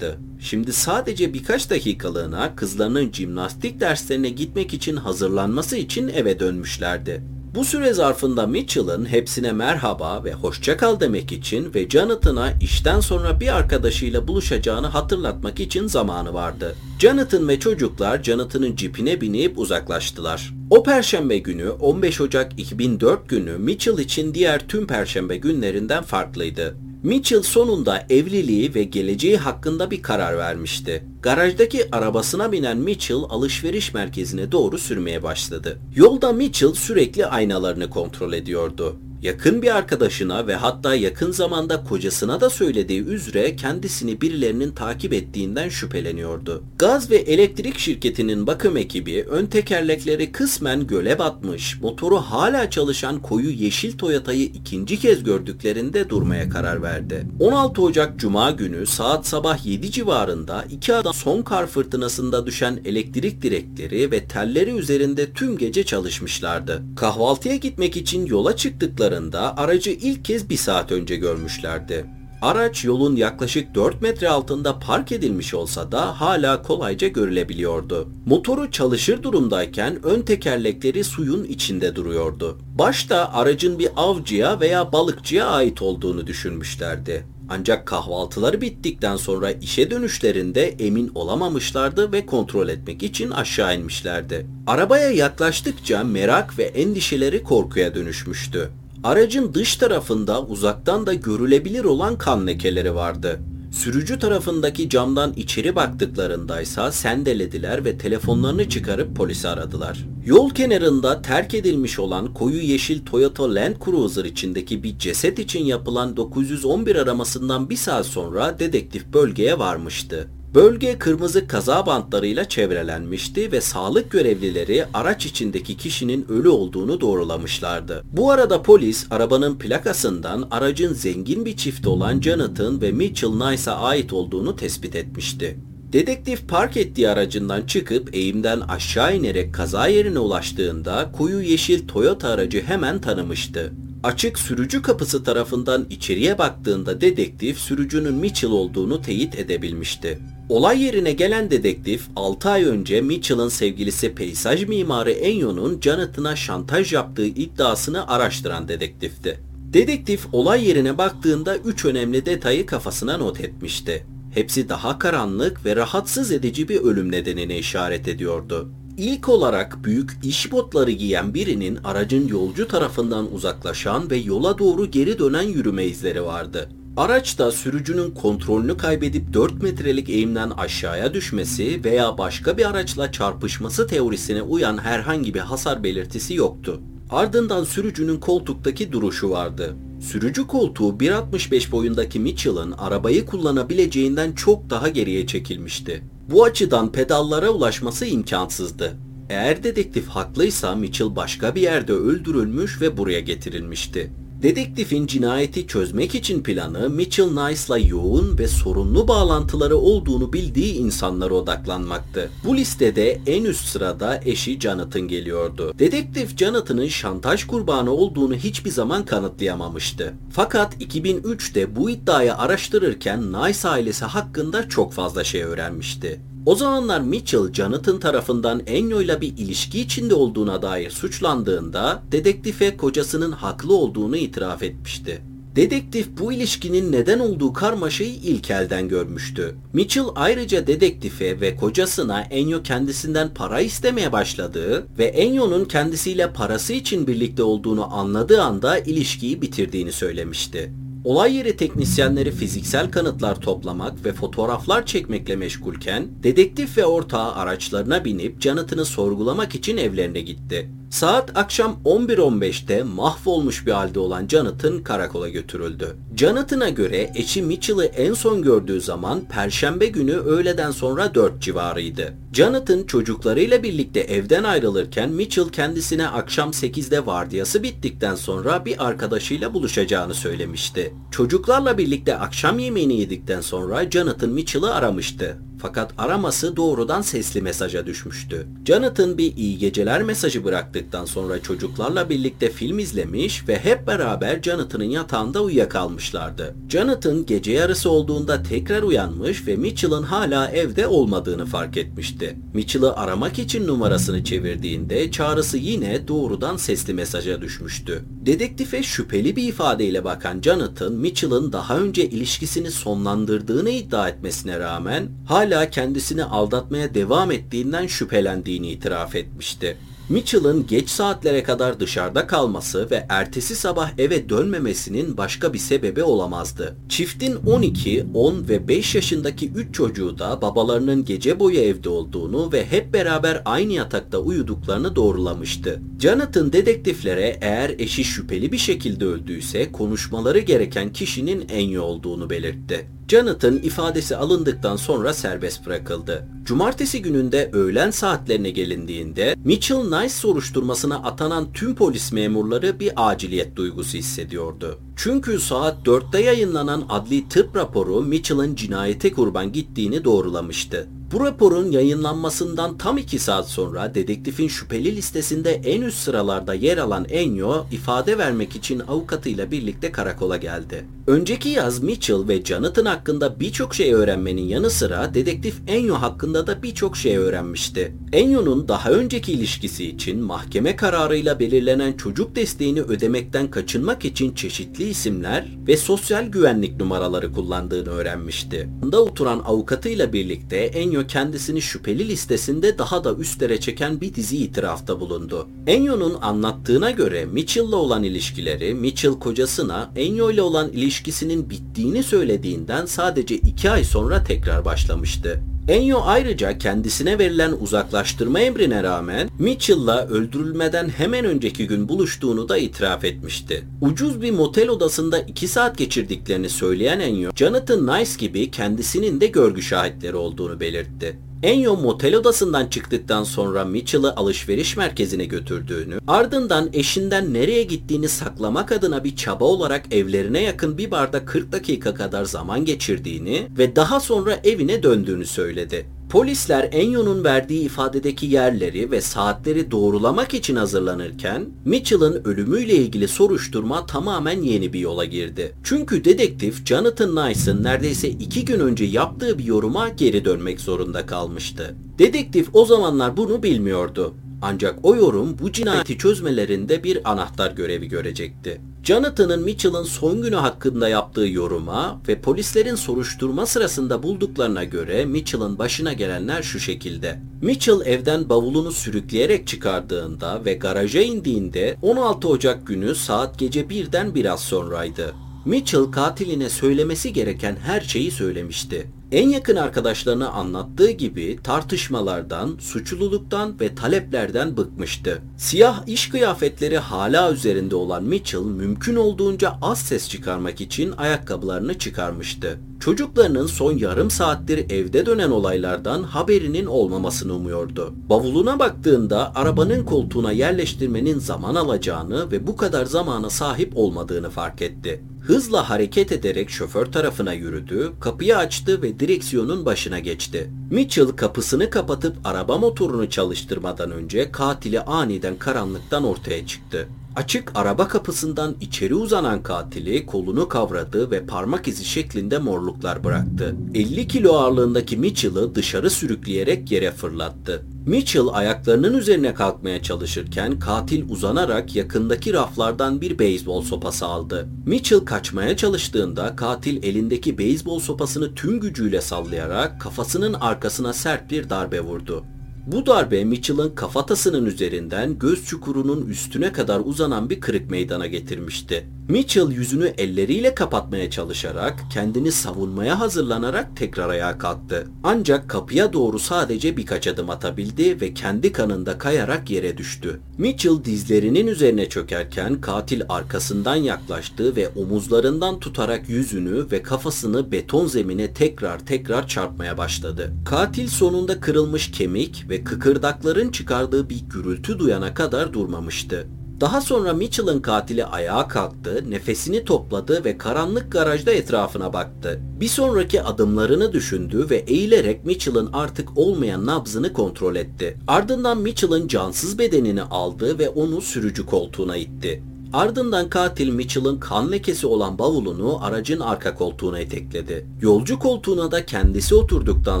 Şimdi 0.40 0.72
sadece 0.72 1.34
birkaç 1.34 1.70
dakikalığına 1.70 2.56
kızlarının 2.56 3.12
jimnastik 3.12 3.80
derslerine 3.80 4.28
gitmek 4.28 4.74
için 4.74 4.96
hazırlanması 4.96 5.76
için 5.76 6.08
eve 6.08 6.40
dönmüşlerdi. 6.40 7.22
Bu 7.54 7.64
süre 7.64 7.92
zarfında 7.92 8.46
Mitchell'ın 8.46 9.04
hepsine 9.04 9.52
merhaba 9.52 10.24
ve 10.24 10.32
hoşça 10.32 10.76
kal 10.76 11.00
demek 11.00 11.32
için 11.32 11.74
ve 11.74 11.88
Jonathan'a 11.88 12.52
işten 12.60 13.00
sonra 13.00 13.40
bir 13.40 13.56
arkadaşıyla 13.56 14.28
buluşacağını 14.28 14.86
hatırlatmak 14.86 15.60
için 15.60 15.86
zamanı 15.86 16.34
vardı. 16.34 16.76
Jonathan 16.98 17.48
ve 17.48 17.60
çocuklar 17.60 18.22
Jonathan'ın 18.22 18.76
cipine 18.76 19.20
binip 19.20 19.58
uzaklaştılar. 19.58 20.54
O 20.70 20.82
perşembe 20.82 21.38
günü 21.38 21.70
15 21.70 22.20
Ocak 22.20 22.60
2004 22.60 23.28
günü 23.28 23.58
Mitchell 23.58 23.98
için 23.98 24.34
diğer 24.34 24.68
tüm 24.68 24.86
perşembe 24.86 25.36
günlerinden 25.36 26.02
farklıydı. 26.02 26.76
Mitchell 27.02 27.42
sonunda 27.42 28.06
evliliği 28.10 28.74
ve 28.74 28.84
geleceği 28.84 29.36
hakkında 29.36 29.90
bir 29.90 30.02
karar 30.02 30.38
vermişti. 30.38 31.04
Garajdaki 31.22 31.88
arabasına 31.92 32.52
binen 32.52 32.76
Mitchell 32.76 33.16
alışveriş 33.28 33.94
merkezine 33.94 34.52
doğru 34.52 34.78
sürmeye 34.78 35.22
başladı. 35.22 35.78
Yolda 35.96 36.32
Mitchell 36.32 36.72
sürekli 36.74 37.26
aynalarını 37.26 37.90
kontrol 37.90 38.32
ediyordu. 38.32 38.96
Yakın 39.22 39.62
bir 39.62 39.76
arkadaşına 39.76 40.46
ve 40.46 40.54
hatta 40.54 40.94
yakın 40.94 41.30
zamanda 41.32 41.84
kocasına 41.84 42.40
da 42.40 42.50
söylediği 42.50 43.04
üzere 43.04 43.56
kendisini 43.56 44.20
birilerinin 44.20 44.70
takip 44.72 45.12
ettiğinden 45.12 45.68
şüpheleniyordu. 45.68 46.62
Gaz 46.78 47.10
ve 47.10 47.16
elektrik 47.16 47.78
şirketinin 47.78 48.46
bakım 48.46 48.76
ekibi 48.76 49.24
ön 49.24 49.46
tekerlekleri 49.46 50.32
kısmen 50.32 50.86
göle 50.86 51.18
batmış, 51.18 51.80
motoru 51.80 52.16
hala 52.16 52.70
çalışan 52.70 53.22
koyu 53.22 53.50
yeşil 53.50 53.98
Toyota'yı 53.98 54.44
ikinci 54.44 55.00
kez 55.00 55.24
gördüklerinde 55.24 56.08
durmaya 56.08 56.48
karar 56.48 56.82
verdi. 56.82 57.26
16 57.40 57.82
Ocak 57.82 58.18
Cuma 58.18 58.50
günü 58.50 58.86
saat 58.86 59.26
sabah 59.26 59.66
7 59.66 59.90
civarında 59.90 60.64
iki 60.70 60.94
adam 60.94 61.14
son 61.14 61.42
kar 61.42 61.66
fırtınasında 61.66 62.46
düşen 62.46 62.80
elektrik 62.84 63.42
direkleri 63.42 64.10
ve 64.10 64.24
telleri 64.24 64.70
üzerinde 64.70 65.32
tüm 65.32 65.58
gece 65.58 65.84
çalışmışlardı. 65.84 66.82
Kahvaltıya 66.96 67.56
gitmek 67.56 67.96
için 67.96 68.26
yola 68.26 68.56
çıktıkları 68.56 69.11
çıktıklarında 69.12 69.56
aracı 69.56 69.90
ilk 69.90 70.24
kez 70.24 70.50
bir 70.50 70.56
saat 70.56 70.92
önce 70.92 71.16
görmüşlerdi. 71.16 72.06
Araç 72.42 72.84
yolun 72.84 73.16
yaklaşık 73.16 73.74
4 73.74 74.02
metre 74.02 74.28
altında 74.28 74.78
park 74.78 75.12
edilmiş 75.12 75.54
olsa 75.54 75.92
da 75.92 76.20
hala 76.20 76.62
kolayca 76.62 77.08
görülebiliyordu. 77.08 78.08
Motoru 78.26 78.70
çalışır 78.70 79.22
durumdayken 79.22 80.04
ön 80.04 80.22
tekerlekleri 80.22 81.04
suyun 81.04 81.44
içinde 81.44 81.96
duruyordu. 81.96 82.58
Başta 82.78 83.32
aracın 83.32 83.78
bir 83.78 83.88
avcıya 83.96 84.60
veya 84.60 84.92
balıkçıya 84.92 85.46
ait 85.46 85.82
olduğunu 85.82 86.26
düşünmüşlerdi. 86.26 87.24
Ancak 87.48 87.86
kahvaltıları 87.86 88.60
bittikten 88.60 89.16
sonra 89.16 89.50
işe 89.52 89.90
dönüşlerinde 89.90 90.68
emin 90.78 91.10
olamamışlardı 91.14 92.12
ve 92.12 92.26
kontrol 92.26 92.68
etmek 92.68 93.02
için 93.02 93.30
aşağı 93.30 93.76
inmişlerdi. 93.76 94.46
Arabaya 94.66 95.10
yaklaştıkça 95.10 96.04
merak 96.04 96.58
ve 96.58 96.64
endişeleri 96.64 97.42
korkuya 97.42 97.94
dönüşmüştü. 97.94 98.70
Aracın 99.04 99.54
dış 99.54 99.76
tarafında 99.76 100.42
uzaktan 100.42 101.06
da 101.06 101.14
görülebilir 101.14 101.84
olan 101.84 102.18
kan 102.18 102.46
lekeleri 102.46 102.94
vardı. 102.94 103.40
Sürücü 103.72 104.18
tarafındaki 104.18 104.88
camdan 104.88 105.32
içeri 105.36 105.76
baktıklarındaysa 105.76 106.92
sendelediler 106.92 107.84
ve 107.84 107.98
telefonlarını 107.98 108.68
çıkarıp 108.68 109.16
polisi 109.16 109.48
aradılar. 109.48 110.06
Yol 110.26 110.50
kenarında 110.50 111.22
terk 111.22 111.54
edilmiş 111.54 111.98
olan 111.98 112.34
koyu 112.34 112.62
yeşil 112.62 113.04
Toyota 113.04 113.54
Land 113.54 113.74
Cruiser 113.84 114.24
içindeki 114.24 114.82
bir 114.82 114.98
ceset 114.98 115.38
için 115.38 115.64
yapılan 115.64 116.16
911 116.16 116.96
aramasından 116.96 117.70
bir 117.70 117.76
saat 117.76 118.06
sonra 118.06 118.58
dedektif 118.58 119.12
bölgeye 119.12 119.58
varmıştı. 119.58 120.28
Bölge 120.54 120.98
kırmızı 120.98 121.46
kaza 121.46 121.86
bantlarıyla 121.86 122.48
çevrelenmişti 122.48 123.52
ve 123.52 123.60
sağlık 123.60 124.10
görevlileri 124.10 124.84
araç 124.94 125.26
içindeki 125.26 125.76
kişinin 125.76 126.26
ölü 126.28 126.48
olduğunu 126.48 127.00
doğrulamışlardı. 127.00 128.04
Bu 128.12 128.30
arada 128.30 128.62
polis 128.62 129.06
arabanın 129.10 129.58
plakasından 129.58 130.48
aracın 130.50 130.94
zengin 130.94 131.44
bir 131.44 131.56
çift 131.56 131.86
olan 131.86 132.20
Jonathan 132.20 132.80
ve 132.80 132.92
Mitchell 132.92 133.30
Nice'a 133.30 133.74
ait 133.74 134.12
olduğunu 134.12 134.56
tespit 134.56 134.96
etmişti. 134.96 135.58
Dedektif 135.92 136.48
park 136.48 136.76
ettiği 136.76 137.08
aracından 137.08 137.62
çıkıp 137.62 138.14
eğimden 138.14 138.60
aşağı 138.60 139.16
inerek 139.16 139.54
kaza 139.54 139.86
yerine 139.86 140.18
ulaştığında 140.18 141.12
koyu 141.12 141.40
yeşil 141.40 141.88
Toyota 141.88 142.28
aracı 142.28 142.62
hemen 142.62 143.00
tanımıştı. 143.00 143.72
Açık 144.02 144.38
sürücü 144.38 144.82
kapısı 144.82 145.24
tarafından 145.24 145.86
içeriye 145.90 146.38
baktığında 146.38 147.00
dedektif 147.00 147.58
sürücünün 147.58 148.14
Mitchell 148.14 148.50
olduğunu 148.50 149.02
teyit 149.02 149.38
edebilmişti. 149.38 150.18
Olay 150.52 150.82
yerine 150.82 151.12
gelen 151.12 151.50
dedektif 151.50 152.08
6 152.16 152.50
ay 152.50 152.64
önce 152.64 153.00
Mitchell'ın 153.00 153.48
sevgilisi 153.48 154.14
peyzaj 154.14 154.68
mimarı 154.68 155.10
Enyo'nun 155.10 155.80
Jonathan'a 155.80 156.36
şantaj 156.36 156.92
yaptığı 156.92 157.26
iddiasını 157.26 158.08
araştıran 158.08 158.68
dedektifti. 158.68 159.40
Dedektif 159.72 160.26
olay 160.32 160.68
yerine 160.68 160.98
baktığında 160.98 161.56
üç 161.56 161.84
önemli 161.84 162.26
detayı 162.26 162.66
kafasına 162.66 163.16
not 163.16 163.40
etmişti. 163.40 164.06
Hepsi 164.34 164.68
daha 164.68 164.98
karanlık 164.98 165.64
ve 165.64 165.76
rahatsız 165.76 166.32
edici 166.32 166.68
bir 166.68 166.80
ölüm 166.80 167.12
nedenine 167.12 167.58
işaret 167.58 168.08
ediyordu. 168.08 168.70
İlk 168.98 169.28
olarak 169.28 169.84
büyük 169.84 170.12
iş 170.24 170.52
botları 170.52 170.90
giyen 170.90 171.34
birinin 171.34 171.78
aracın 171.84 172.28
yolcu 172.28 172.68
tarafından 172.68 173.34
uzaklaşan 173.34 174.10
ve 174.10 174.16
yola 174.16 174.58
doğru 174.58 174.90
geri 174.90 175.18
dönen 175.18 175.48
yürüme 175.48 175.84
izleri 175.84 176.24
vardı. 176.24 176.68
Araçta 176.96 177.50
sürücünün 177.50 178.10
kontrolünü 178.10 178.76
kaybedip 178.76 179.32
4 179.32 179.62
metrelik 179.62 180.08
eğimden 180.08 180.50
aşağıya 180.50 181.14
düşmesi 181.14 181.84
veya 181.84 182.18
başka 182.18 182.56
bir 182.56 182.70
araçla 182.70 183.12
çarpışması 183.12 183.86
teorisine 183.86 184.42
uyan 184.42 184.78
herhangi 184.78 185.34
bir 185.34 185.40
hasar 185.40 185.82
belirtisi 185.82 186.34
yoktu. 186.34 186.80
Ardından 187.10 187.64
sürücünün 187.64 188.20
koltuktaki 188.20 188.92
duruşu 188.92 189.30
vardı. 189.30 189.76
Sürücü 190.00 190.46
koltuğu 190.46 190.90
1.65 190.90 191.72
boyundaki 191.72 192.20
Mitchell'ın 192.20 192.72
arabayı 192.72 193.26
kullanabileceğinden 193.26 194.32
çok 194.32 194.70
daha 194.70 194.88
geriye 194.88 195.26
çekilmişti. 195.26 196.04
Bu 196.30 196.44
açıdan 196.44 196.92
pedallara 196.92 197.50
ulaşması 197.50 198.06
imkansızdı. 198.06 198.96
Eğer 199.30 199.64
dedektif 199.64 200.08
haklıysa 200.08 200.74
Mitchell 200.74 201.16
başka 201.16 201.54
bir 201.54 201.60
yerde 201.60 201.92
öldürülmüş 201.92 202.80
ve 202.80 202.96
buraya 202.96 203.20
getirilmişti. 203.20 204.12
Dedektifin 204.42 205.06
cinayeti 205.06 205.66
çözmek 205.66 206.14
için 206.14 206.42
planı 206.42 206.90
Mitchell 206.90 207.26
Nice'la 207.26 207.78
yoğun 207.78 208.38
ve 208.38 208.48
sorunlu 208.48 209.08
bağlantıları 209.08 209.76
olduğunu 209.76 210.32
bildiği 210.32 210.74
insanlara 210.74 211.34
odaklanmaktı. 211.34 212.30
Bu 212.44 212.56
listede 212.56 213.20
en 213.26 213.44
üst 213.44 213.64
sırada 213.64 214.20
eşi 214.24 214.60
Jonathan 214.60 215.08
geliyordu. 215.08 215.74
Dedektif 215.78 216.38
Jonathan'ın 216.38 216.88
şantaj 216.88 217.44
kurbanı 217.44 217.90
olduğunu 217.90 218.34
hiçbir 218.34 218.70
zaman 218.70 219.04
kanıtlayamamıştı. 219.04 220.14
Fakat 220.32 220.82
2003'te 220.82 221.76
bu 221.76 221.90
iddiayı 221.90 222.34
araştırırken 222.34 223.32
Nice 223.32 223.68
ailesi 223.68 224.04
hakkında 224.04 224.68
çok 224.68 224.92
fazla 224.92 225.24
şey 225.24 225.42
öğrenmişti. 225.42 226.20
O 226.46 226.54
zamanlar 226.54 227.00
Mitchell, 227.00 227.52
Jonathan 227.52 228.00
tarafından 228.00 228.62
Enyo 228.66 229.00
ile 229.00 229.20
bir 229.20 229.38
ilişki 229.38 229.80
içinde 229.80 230.14
olduğuna 230.14 230.62
dair 230.62 230.90
suçlandığında 230.90 232.02
dedektife 232.12 232.76
kocasının 232.76 233.32
haklı 233.32 233.74
olduğunu 233.74 234.16
itiraf 234.16 234.62
etmişti. 234.62 235.22
Dedektif 235.56 236.08
bu 236.18 236.32
ilişkinin 236.32 236.92
neden 236.92 237.18
olduğu 237.18 237.52
karmaşayı 237.52 238.14
ilk 238.14 238.50
elden 238.50 238.88
görmüştü. 238.88 239.54
Mitchell 239.72 240.06
ayrıca 240.14 240.66
dedektife 240.66 241.40
ve 241.40 241.56
kocasına 241.56 242.20
Enyo 242.20 242.62
kendisinden 242.62 243.34
para 243.34 243.60
istemeye 243.60 244.12
başladığı 244.12 244.86
ve 244.98 245.04
Enyo'nun 245.04 245.64
kendisiyle 245.64 246.32
parası 246.32 246.72
için 246.72 247.06
birlikte 247.06 247.42
olduğunu 247.42 247.94
anladığı 247.94 248.42
anda 248.42 248.78
ilişkiyi 248.78 249.42
bitirdiğini 249.42 249.92
söylemişti. 249.92 250.72
Olay 251.04 251.36
yeri 251.36 251.56
teknisyenleri 251.56 252.30
fiziksel 252.30 252.90
kanıtlar 252.90 253.40
toplamak 253.40 254.04
ve 254.04 254.12
fotoğraflar 254.12 254.86
çekmekle 254.86 255.36
meşgulken 255.36 256.08
dedektif 256.22 256.78
ve 256.78 256.84
ortağı 256.84 257.34
araçlarına 257.34 258.04
binip 258.04 258.40
Jonathan'ı 258.42 258.84
sorgulamak 258.84 259.54
için 259.54 259.76
evlerine 259.76 260.20
gitti. 260.20 260.70
Saat 260.92 261.36
akşam 261.36 261.80
11.15'te 261.84 262.82
mahvolmuş 262.82 263.66
bir 263.66 263.72
halde 263.72 263.98
olan 263.98 264.28
Jonathan 264.28 264.82
karakola 264.82 265.28
götürüldü. 265.28 265.96
Jonathan'a 266.16 266.68
göre 266.68 267.10
eşi 267.14 267.42
Mitchell'ı 267.42 267.84
en 267.84 268.14
son 268.14 268.42
gördüğü 268.42 268.80
zaman 268.80 269.20
perşembe 269.20 269.86
günü 269.86 270.12
öğleden 270.12 270.70
sonra 270.70 271.14
4 271.14 271.42
civarıydı. 271.42 272.14
Jonathan 272.32 272.82
çocuklarıyla 272.82 273.62
birlikte 273.62 274.00
evden 274.00 274.44
ayrılırken 274.44 275.10
Mitchell 275.10 275.48
kendisine 275.48 276.08
akşam 276.08 276.50
8'de 276.50 277.06
vardiyası 277.06 277.62
bittikten 277.62 278.14
sonra 278.14 278.64
bir 278.64 278.86
arkadaşıyla 278.86 279.54
buluşacağını 279.54 280.14
söylemişti. 280.14 280.94
Çocuklarla 281.10 281.78
birlikte 281.78 282.18
akşam 282.18 282.58
yemeğini 282.58 283.00
yedikten 283.00 283.40
sonra 283.40 283.90
Jonathan 283.90 284.30
Mitchell'ı 284.30 284.74
aramıştı. 284.74 285.38
Fakat 285.62 285.92
araması 285.98 286.56
doğrudan 286.56 287.02
sesli 287.02 287.42
mesaja 287.42 287.86
düşmüştü. 287.86 288.46
Jonathan 288.66 289.18
bir 289.18 289.36
iyi 289.36 289.58
geceler 289.58 290.02
mesajı 290.02 290.44
bıraktıktan 290.44 291.04
sonra 291.04 291.42
çocuklarla 291.42 292.08
birlikte 292.10 292.50
film 292.50 292.78
izlemiş 292.78 293.48
ve 293.48 293.58
hep 293.58 293.86
beraber 293.86 294.42
Jonathan'ın 294.42 294.84
yatağında 294.84 295.42
uyuyakalmışlardı. 295.42 296.54
Jonathan 296.68 297.26
gece 297.26 297.52
yarısı 297.52 297.90
olduğunda 297.90 298.42
tekrar 298.42 298.82
uyanmış 298.82 299.46
ve 299.46 299.56
Mitchell'ın 299.56 300.02
hala 300.02 300.50
evde 300.50 300.86
olmadığını 300.86 301.46
fark 301.46 301.76
etmişti. 301.76 302.36
Mitchell'ı 302.54 302.96
aramak 302.96 303.38
için 303.38 303.66
numarasını 303.66 304.24
çevirdiğinde 304.24 305.10
çağrısı 305.10 305.58
yine 305.58 306.08
doğrudan 306.08 306.56
sesli 306.56 306.94
mesaja 306.94 307.40
düşmüştü. 307.40 308.02
Dedektife 308.26 308.82
şüpheli 308.82 309.36
bir 309.36 309.48
ifadeyle 309.48 310.04
bakan 310.04 310.40
Jonathan, 310.40 310.92
Mitchell'ın 310.92 311.52
daha 311.52 311.78
önce 311.78 312.06
ilişkisini 312.08 312.70
sonlandırdığını 312.70 313.70
iddia 313.70 314.08
etmesine 314.08 314.58
rağmen 314.58 315.08
hala 315.26 315.70
kendisini 315.70 316.24
aldatmaya 316.24 316.94
devam 316.94 317.30
ettiğinden 317.30 317.86
şüphelendiğini 317.86 318.70
itiraf 318.70 319.14
etmişti. 319.14 319.76
Mitchell'ın 320.12 320.66
geç 320.66 320.88
saatlere 320.90 321.42
kadar 321.42 321.80
dışarıda 321.80 322.26
kalması 322.26 322.90
ve 322.90 323.06
ertesi 323.08 323.56
sabah 323.56 323.90
eve 323.98 324.28
dönmemesinin 324.28 325.16
başka 325.16 325.52
bir 325.52 325.58
sebebi 325.58 326.02
olamazdı. 326.02 326.76
Çiftin 326.88 327.36
12, 327.46 328.06
10 328.14 328.48
ve 328.48 328.68
5 328.68 328.94
yaşındaki 328.94 329.50
3 329.50 329.74
çocuğu 329.74 330.18
da 330.18 330.42
babalarının 330.42 331.04
gece 331.04 331.40
boyu 331.40 331.58
evde 331.58 331.88
olduğunu 331.88 332.52
ve 332.52 332.66
hep 332.66 332.94
beraber 332.94 333.42
aynı 333.44 333.72
yatakta 333.72 334.18
uyuduklarını 334.18 334.96
doğrulamıştı. 334.96 335.80
Jonathan 336.00 336.52
dedektiflere 336.52 337.38
eğer 337.40 337.70
eşi 337.78 338.04
şüpheli 338.04 338.52
bir 338.52 338.58
şekilde 338.58 339.04
öldüyse 339.04 339.72
konuşmaları 339.72 340.38
gereken 340.38 340.92
kişinin 340.92 341.48
Enyo 341.48 341.82
olduğunu 341.82 342.30
belirtti. 342.30 342.88
Jonathan 343.08 343.56
ifadesi 343.56 344.16
alındıktan 344.16 344.76
sonra 344.76 345.14
serbest 345.14 345.66
bırakıldı. 345.66 346.28
Cumartesi 346.44 347.02
gününde 347.02 347.50
öğlen 347.52 347.90
saatlerine 347.90 348.50
gelindiğinde 348.50 349.36
Mitchell 349.44 349.78
Nice 349.78 350.08
soruşturmasına 350.08 350.96
atanan 350.96 351.52
tüm 351.52 351.74
polis 351.74 352.12
memurları 352.12 352.80
bir 352.80 352.92
aciliyet 352.96 353.56
duygusu 353.56 353.98
hissediyordu. 353.98 354.78
Çünkü 354.96 355.40
saat 355.40 355.86
4'te 355.86 356.22
yayınlanan 356.22 356.84
adli 356.88 357.28
tıp 357.28 357.56
raporu 357.56 358.00
Mitchell'ın 358.00 358.54
cinayete 358.54 359.12
kurban 359.12 359.52
gittiğini 359.52 360.04
doğrulamıştı. 360.04 360.88
Bu 361.12 361.20
raporun 361.20 361.70
yayınlanmasından 361.70 362.78
tam 362.78 362.98
2 362.98 363.18
saat 363.18 363.48
sonra 363.48 363.94
dedektifin 363.94 364.48
şüpheli 364.48 364.96
listesinde 364.96 365.50
en 365.50 365.82
üst 365.82 365.98
sıralarda 365.98 366.54
yer 366.54 366.78
alan 366.78 367.04
Enyo 367.04 367.64
ifade 367.72 368.18
vermek 368.18 368.56
için 368.56 368.80
avukatıyla 368.88 369.50
birlikte 369.50 369.92
karakola 369.92 370.36
geldi. 370.36 370.84
Önceki 371.06 371.48
yaz 371.48 371.82
Mitchell 371.82 372.28
ve 372.28 372.44
Jonathan 372.44 372.84
hakkında 372.84 373.40
birçok 373.40 373.74
şey 373.74 373.92
öğrenmenin 373.94 374.42
yanı 374.42 374.70
sıra 374.70 375.14
dedektif 375.14 375.54
Enyo 375.66 375.94
hakkında 375.94 376.46
da 376.46 376.62
birçok 376.62 376.96
şey 376.96 377.16
öğrenmişti. 377.16 377.96
Enyo'nun 378.12 378.68
daha 378.68 378.90
önceki 378.90 379.32
ilişkisi 379.32 379.84
için 379.84 380.24
mahkeme 380.24 380.76
kararıyla 380.76 381.38
belirlenen 381.38 381.92
çocuk 381.92 382.36
desteğini 382.36 382.82
ödemekten 382.82 383.50
kaçınmak 383.50 384.04
için 384.04 384.34
çeşitli 384.34 384.84
isimler 384.84 385.48
ve 385.66 385.76
sosyal 385.76 386.26
güvenlik 386.26 386.80
numaraları 386.80 387.32
kullandığını 387.32 387.90
öğrenmişti. 387.90 388.68
Da 388.92 389.02
oturan 389.02 389.42
avukatıyla 389.44 390.12
birlikte 390.12 390.56
Enyo 390.56 391.01
kendisini 391.06 391.62
şüpheli 391.62 392.08
listesinde 392.08 392.78
daha 392.78 393.04
da 393.04 393.14
üstlere 393.14 393.60
çeken 393.60 394.00
bir 394.00 394.14
dizi 394.14 394.36
itirafta 394.36 395.00
bulundu. 395.00 395.48
Enyo'nun 395.66 396.18
anlattığına 396.22 396.90
göre 396.90 397.24
Mitchell'la 397.24 397.76
olan 397.76 398.02
ilişkileri 398.02 398.74
Mitchell 398.74 399.12
kocasına 399.12 399.90
Enyo 399.96 400.30
ile 400.30 400.42
olan 400.42 400.68
ilişkisinin 400.72 401.50
bittiğini 401.50 402.02
söylediğinden 402.02 402.86
sadece 402.86 403.36
iki 403.36 403.70
ay 403.70 403.84
sonra 403.84 404.24
tekrar 404.24 404.64
başlamıştı. 404.64 405.42
Enyo 405.68 406.00
ayrıca 406.04 406.58
kendisine 406.58 407.18
verilen 407.18 407.52
uzaklaştırma 407.52 408.40
emrine 408.40 408.82
rağmen 408.82 409.30
Mitchell'la 409.38 410.06
öldürülmeden 410.06 410.88
hemen 410.88 411.24
önceki 411.24 411.66
gün 411.66 411.88
buluştuğunu 411.88 412.48
da 412.48 412.58
itiraf 412.58 413.04
etmişti. 413.04 413.64
Ucuz 413.80 414.22
bir 414.22 414.30
motel 414.30 414.68
odasında 414.68 415.18
2 415.18 415.48
saat 415.48 415.78
geçirdiklerini 415.78 416.48
söyleyen 416.48 417.00
Enyo, 417.00 417.30
Jonathan 417.36 417.86
Nice 417.86 418.10
gibi 418.18 418.50
kendisinin 418.50 419.20
de 419.20 419.26
görgü 419.26 419.62
şahitleri 419.62 420.16
olduğunu 420.16 420.60
belirtti. 420.60 421.18
Enyo 421.42 421.76
motel 421.76 422.14
odasından 422.14 422.66
çıktıktan 422.66 423.24
sonra 423.24 423.64
Mitchell'ı 423.64 424.16
alışveriş 424.16 424.76
merkezine 424.76 425.24
götürdüğünü, 425.24 425.98
ardından 426.06 426.70
eşinden 426.72 427.34
nereye 427.34 427.62
gittiğini 427.62 428.08
saklamak 428.08 428.72
adına 428.72 429.04
bir 429.04 429.16
çaba 429.16 429.44
olarak 429.44 429.94
evlerine 429.94 430.42
yakın 430.42 430.78
bir 430.78 430.90
barda 430.90 431.24
40 431.24 431.52
dakika 431.52 431.94
kadar 431.94 432.24
zaman 432.24 432.64
geçirdiğini 432.64 433.48
ve 433.58 433.76
daha 433.76 434.00
sonra 434.00 434.40
evine 434.44 434.82
döndüğünü 434.82 435.26
söyledi. 435.26 435.86
Polisler 436.12 436.68
Enyo'nun 436.72 437.24
verdiği 437.24 437.60
ifadedeki 437.60 438.26
yerleri 438.26 438.90
ve 438.90 439.00
saatleri 439.00 439.70
doğrulamak 439.70 440.34
için 440.34 440.56
hazırlanırken 440.56 441.46
Mitchell'ın 441.64 442.24
ölümüyle 442.24 442.74
ilgili 442.74 443.08
soruşturma 443.08 443.86
tamamen 443.86 444.42
yeni 444.42 444.72
bir 444.72 444.80
yola 444.80 445.04
girdi. 445.04 445.52
Çünkü 445.64 446.04
dedektif 446.04 446.66
Jonathan 446.66 447.16
Nice'ın 447.16 447.64
neredeyse 447.64 448.08
iki 448.08 448.44
gün 448.44 448.60
önce 448.60 448.84
yaptığı 448.84 449.38
bir 449.38 449.44
yoruma 449.44 449.88
geri 449.88 450.24
dönmek 450.24 450.60
zorunda 450.60 451.06
kalmıştı. 451.06 451.74
Dedektif 451.98 452.48
o 452.52 452.64
zamanlar 452.64 453.16
bunu 453.16 453.42
bilmiyordu. 453.42 454.14
Ancak 454.42 454.78
o 454.82 454.96
yorum 454.96 455.38
bu 455.38 455.52
cinayeti 455.52 455.98
çözmelerinde 455.98 456.84
bir 456.84 457.10
anahtar 457.10 457.50
görevi 457.50 457.88
görecekti. 457.88 458.60
Jonathan'ın 458.84 459.42
Mitchell'ın 459.42 459.82
son 459.82 460.22
günü 460.22 460.36
hakkında 460.36 460.88
yaptığı 460.88 461.26
yoruma 461.26 462.00
ve 462.08 462.20
polislerin 462.20 462.74
soruşturma 462.74 463.46
sırasında 463.46 464.02
bulduklarına 464.02 464.64
göre 464.64 465.04
Mitchell'ın 465.04 465.58
başına 465.58 465.92
gelenler 465.92 466.42
şu 466.42 466.60
şekilde. 466.60 467.20
Mitchell 467.42 467.80
evden 467.86 468.28
bavulunu 468.28 468.72
sürükleyerek 468.72 469.46
çıkardığında 469.46 470.44
ve 470.44 470.54
garaja 470.54 471.00
indiğinde 471.00 471.76
16 471.82 472.28
Ocak 472.28 472.66
günü 472.66 472.94
saat 472.94 473.38
gece 473.38 473.68
birden 473.68 474.14
biraz 474.14 474.40
sonraydı. 474.40 475.14
Mitchell 475.44 475.84
katiline 475.84 476.48
söylemesi 476.48 477.12
gereken 477.12 477.56
her 477.56 477.80
şeyi 477.80 478.10
söylemişti. 478.10 478.86
En 479.12 479.28
yakın 479.28 479.56
arkadaşlarına 479.56 480.28
anlattığı 480.28 480.90
gibi 480.90 481.38
tartışmalardan, 481.44 482.56
suçluluktan 482.60 483.60
ve 483.60 483.74
taleplerden 483.74 484.56
bıkmıştı. 484.56 485.22
Siyah 485.36 485.82
iş 485.86 486.08
kıyafetleri 486.08 486.78
hala 486.78 487.32
üzerinde 487.32 487.76
olan 487.76 488.04
Mitchell 488.04 488.40
mümkün 488.40 488.96
olduğunca 488.96 489.54
az 489.62 489.80
ses 489.80 490.08
çıkarmak 490.08 490.60
için 490.60 490.92
ayakkabılarını 490.96 491.78
çıkarmıştı. 491.78 492.58
Çocuklarının 492.82 493.46
son 493.46 493.78
yarım 493.78 494.10
saattir 494.10 494.70
evde 494.70 495.06
dönen 495.06 495.30
olaylardan 495.30 496.02
haberinin 496.02 496.66
olmamasını 496.66 497.34
umuyordu. 497.34 497.94
Bavuluna 498.08 498.58
baktığında 498.58 499.34
arabanın 499.34 499.84
koltuğuna 499.84 500.32
yerleştirmenin 500.32 501.18
zaman 501.18 501.54
alacağını 501.54 502.30
ve 502.30 502.46
bu 502.46 502.56
kadar 502.56 502.84
zamana 502.84 503.30
sahip 503.30 503.72
olmadığını 503.76 504.30
fark 504.30 504.62
etti. 504.62 505.04
Hızla 505.20 505.70
hareket 505.70 506.12
ederek 506.12 506.50
şoför 506.50 506.86
tarafına 506.86 507.32
yürüdü, 507.32 507.92
kapıyı 508.00 508.36
açtı 508.36 508.82
ve 508.82 509.00
direksiyonun 509.00 509.66
başına 509.66 509.98
geçti. 509.98 510.50
Mitchell 510.70 511.08
kapısını 511.08 511.70
kapatıp 511.70 512.16
araba 512.24 512.58
motorunu 512.58 513.10
çalıştırmadan 513.10 513.90
önce 513.90 514.32
katili 514.32 514.80
aniden 514.80 515.36
karanlıktan 515.38 516.04
ortaya 516.04 516.46
çıktı. 516.46 516.88
Açık 517.16 517.52
araba 517.54 517.88
kapısından 517.88 518.56
içeri 518.60 518.94
uzanan 518.94 519.42
katili 519.42 520.06
kolunu 520.06 520.48
kavradı 520.48 521.10
ve 521.10 521.26
parmak 521.26 521.68
izi 521.68 521.84
şeklinde 521.84 522.38
morluklar 522.38 523.04
bıraktı. 523.04 523.56
50 523.74 524.08
kilo 524.08 524.32
ağırlığındaki 524.32 524.96
Mitchell'ı 524.96 525.54
dışarı 525.54 525.90
sürükleyerek 525.90 526.70
yere 526.70 526.90
fırlattı. 526.90 527.66
Mitchell 527.86 528.28
ayaklarının 528.32 528.94
üzerine 528.94 529.34
kalkmaya 529.34 529.82
çalışırken 529.82 530.58
katil 530.58 531.10
uzanarak 531.10 531.76
yakındaki 531.76 532.32
raflardan 532.32 533.00
bir 533.00 533.18
beyzbol 533.18 533.62
sopası 533.62 534.06
aldı. 534.06 534.48
Mitchell 534.66 535.00
kaçmaya 535.00 535.56
çalıştığında 535.56 536.36
katil 536.36 536.82
elindeki 536.82 537.38
beyzbol 537.38 537.80
sopasını 537.80 538.34
tüm 538.34 538.60
gücüyle 538.60 539.00
sallayarak 539.00 539.80
kafasının 539.80 540.34
arkasına 540.34 540.92
sert 540.92 541.30
bir 541.30 541.50
darbe 541.50 541.80
vurdu. 541.80 542.24
Bu 542.66 542.86
darbe 542.86 543.24
Mitchell'ın 543.24 543.74
kafatasının 543.74 544.46
üzerinden 544.46 545.18
göz 545.18 545.44
çukurunun 545.44 546.06
üstüne 546.06 546.52
kadar 546.52 546.80
uzanan 546.84 547.30
bir 547.30 547.40
kırık 547.40 547.70
meydana 547.70 548.06
getirmişti. 548.06 548.86
Mitchell 549.12 549.50
yüzünü 549.50 549.86
elleriyle 549.98 550.54
kapatmaya 550.54 551.10
çalışarak 551.10 551.80
kendini 551.92 552.32
savunmaya 552.32 553.00
hazırlanarak 553.00 553.76
tekrar 553.76 554.08
ayağa 554.08 554.38
kalktı. 554.38 554.86
Ancak 555.04 555.50
kapıya 555.50 555.92
doğru 555.92 556.18
sadece 556.18 556.76
birkaç 556.76 557.06
adım 557.06 557.30
atabildi 557.30 558.00
ve 558.00 558.14
kendi 558.14 558.52
kanında 558.52 558.98
kayarak 558.98 559.50
yere 559.50 559.78
düştü. 559.78 560.20
Mitchell 560.38 560.84
dizlerinin 560.84 561.46
üzerine 561.46 561.88
çökerken 561.88 562.60
katil 562.60 563.02
arkasından 563.08 563.76
yaklaştı 563.76 564.56
ve 564.56 564.68
omuzlarından 564.68 565.60
tutarak 565.60 566.08
yüzünü 566.08 566.70
ve 566.70 566.82
kafasını 566.82 567.52
beton 567.52 567.86
zemine 567.86 568.34
tekrar 568.34 568.86
tekrar 568.86 569.28
çarpmaya 569.28 569.78
başladı. 569.78 570.32
Katil 570.44 570.88
sonunda 570.88 571.40
kırılmış 571.40 571.90
kemik 571.90 572.46
ve 572.48 572.64
kıkırdakların 572.64 573.50
çıkardığı 573.50 574.10
bir 574.10 574.20
gürültü 574.20 574.78
duyana 574.78 575.14
kadar 575.14 575.52
durmamıştı. 575.52 576.26
Daha 576.62 576.80
sonra 576.80 577.12
Mitchell'ın 577.12 577.60
katili 577.60 578.04
ayağa 578.04 578.48
kalktı, 578.48 579.04
nefesini 579.10 579.64
topladı 579.64 580.24
ve 580.24 580.38
karanlık 580.38 580.92
garajda 580.92 581.32
etrafına 581.32 581.92
baktı. 581.92 582.40
Bir 582.60 582.68
sonraki 582.68 583.22
adımlarını 583.22 583.92
düşündü 583.92 584.46
ve 584.50 584.56
eğilerek 584.56 585.24
Mitchell'ın 585.24 585.70
artık 585.72 586.18
olmayan 586.18 586.66
nabzını 586.66 587.12
kontrol 587.12 587.56
etti. 587.56 587.98
Ardından 588.06 588.58
Mitchell'ın 588.58 589.08
cansız 589.08 589.58
bedenini 589.58 590.02
aldı 590.02 590.58
ve 590.58 590.68
onu 590.68 591.00
sürücü 591.00 591.46
koltuğuna 591.46 591.96
itti. 591.96 592.42
Ardından 592.72 593.30
katil 593.30 593.68
Mitchell'ın 593.68 594.20
kan 594.20 594.52
lekesi 594.52 594.86
olan 594.86 595.18
bavulunu 595.18 595.84
aracın 595.84 596.20
arka 596.20 596.54
koltuğuna 596.54 597.00
itekledi. 597.00 597.66
Yolcu 597.80 598.18
koltuğuna 598.18 598.70
da 598.70 598.86
kendisi 598.86 599.34
oturduktan 599.34 600.00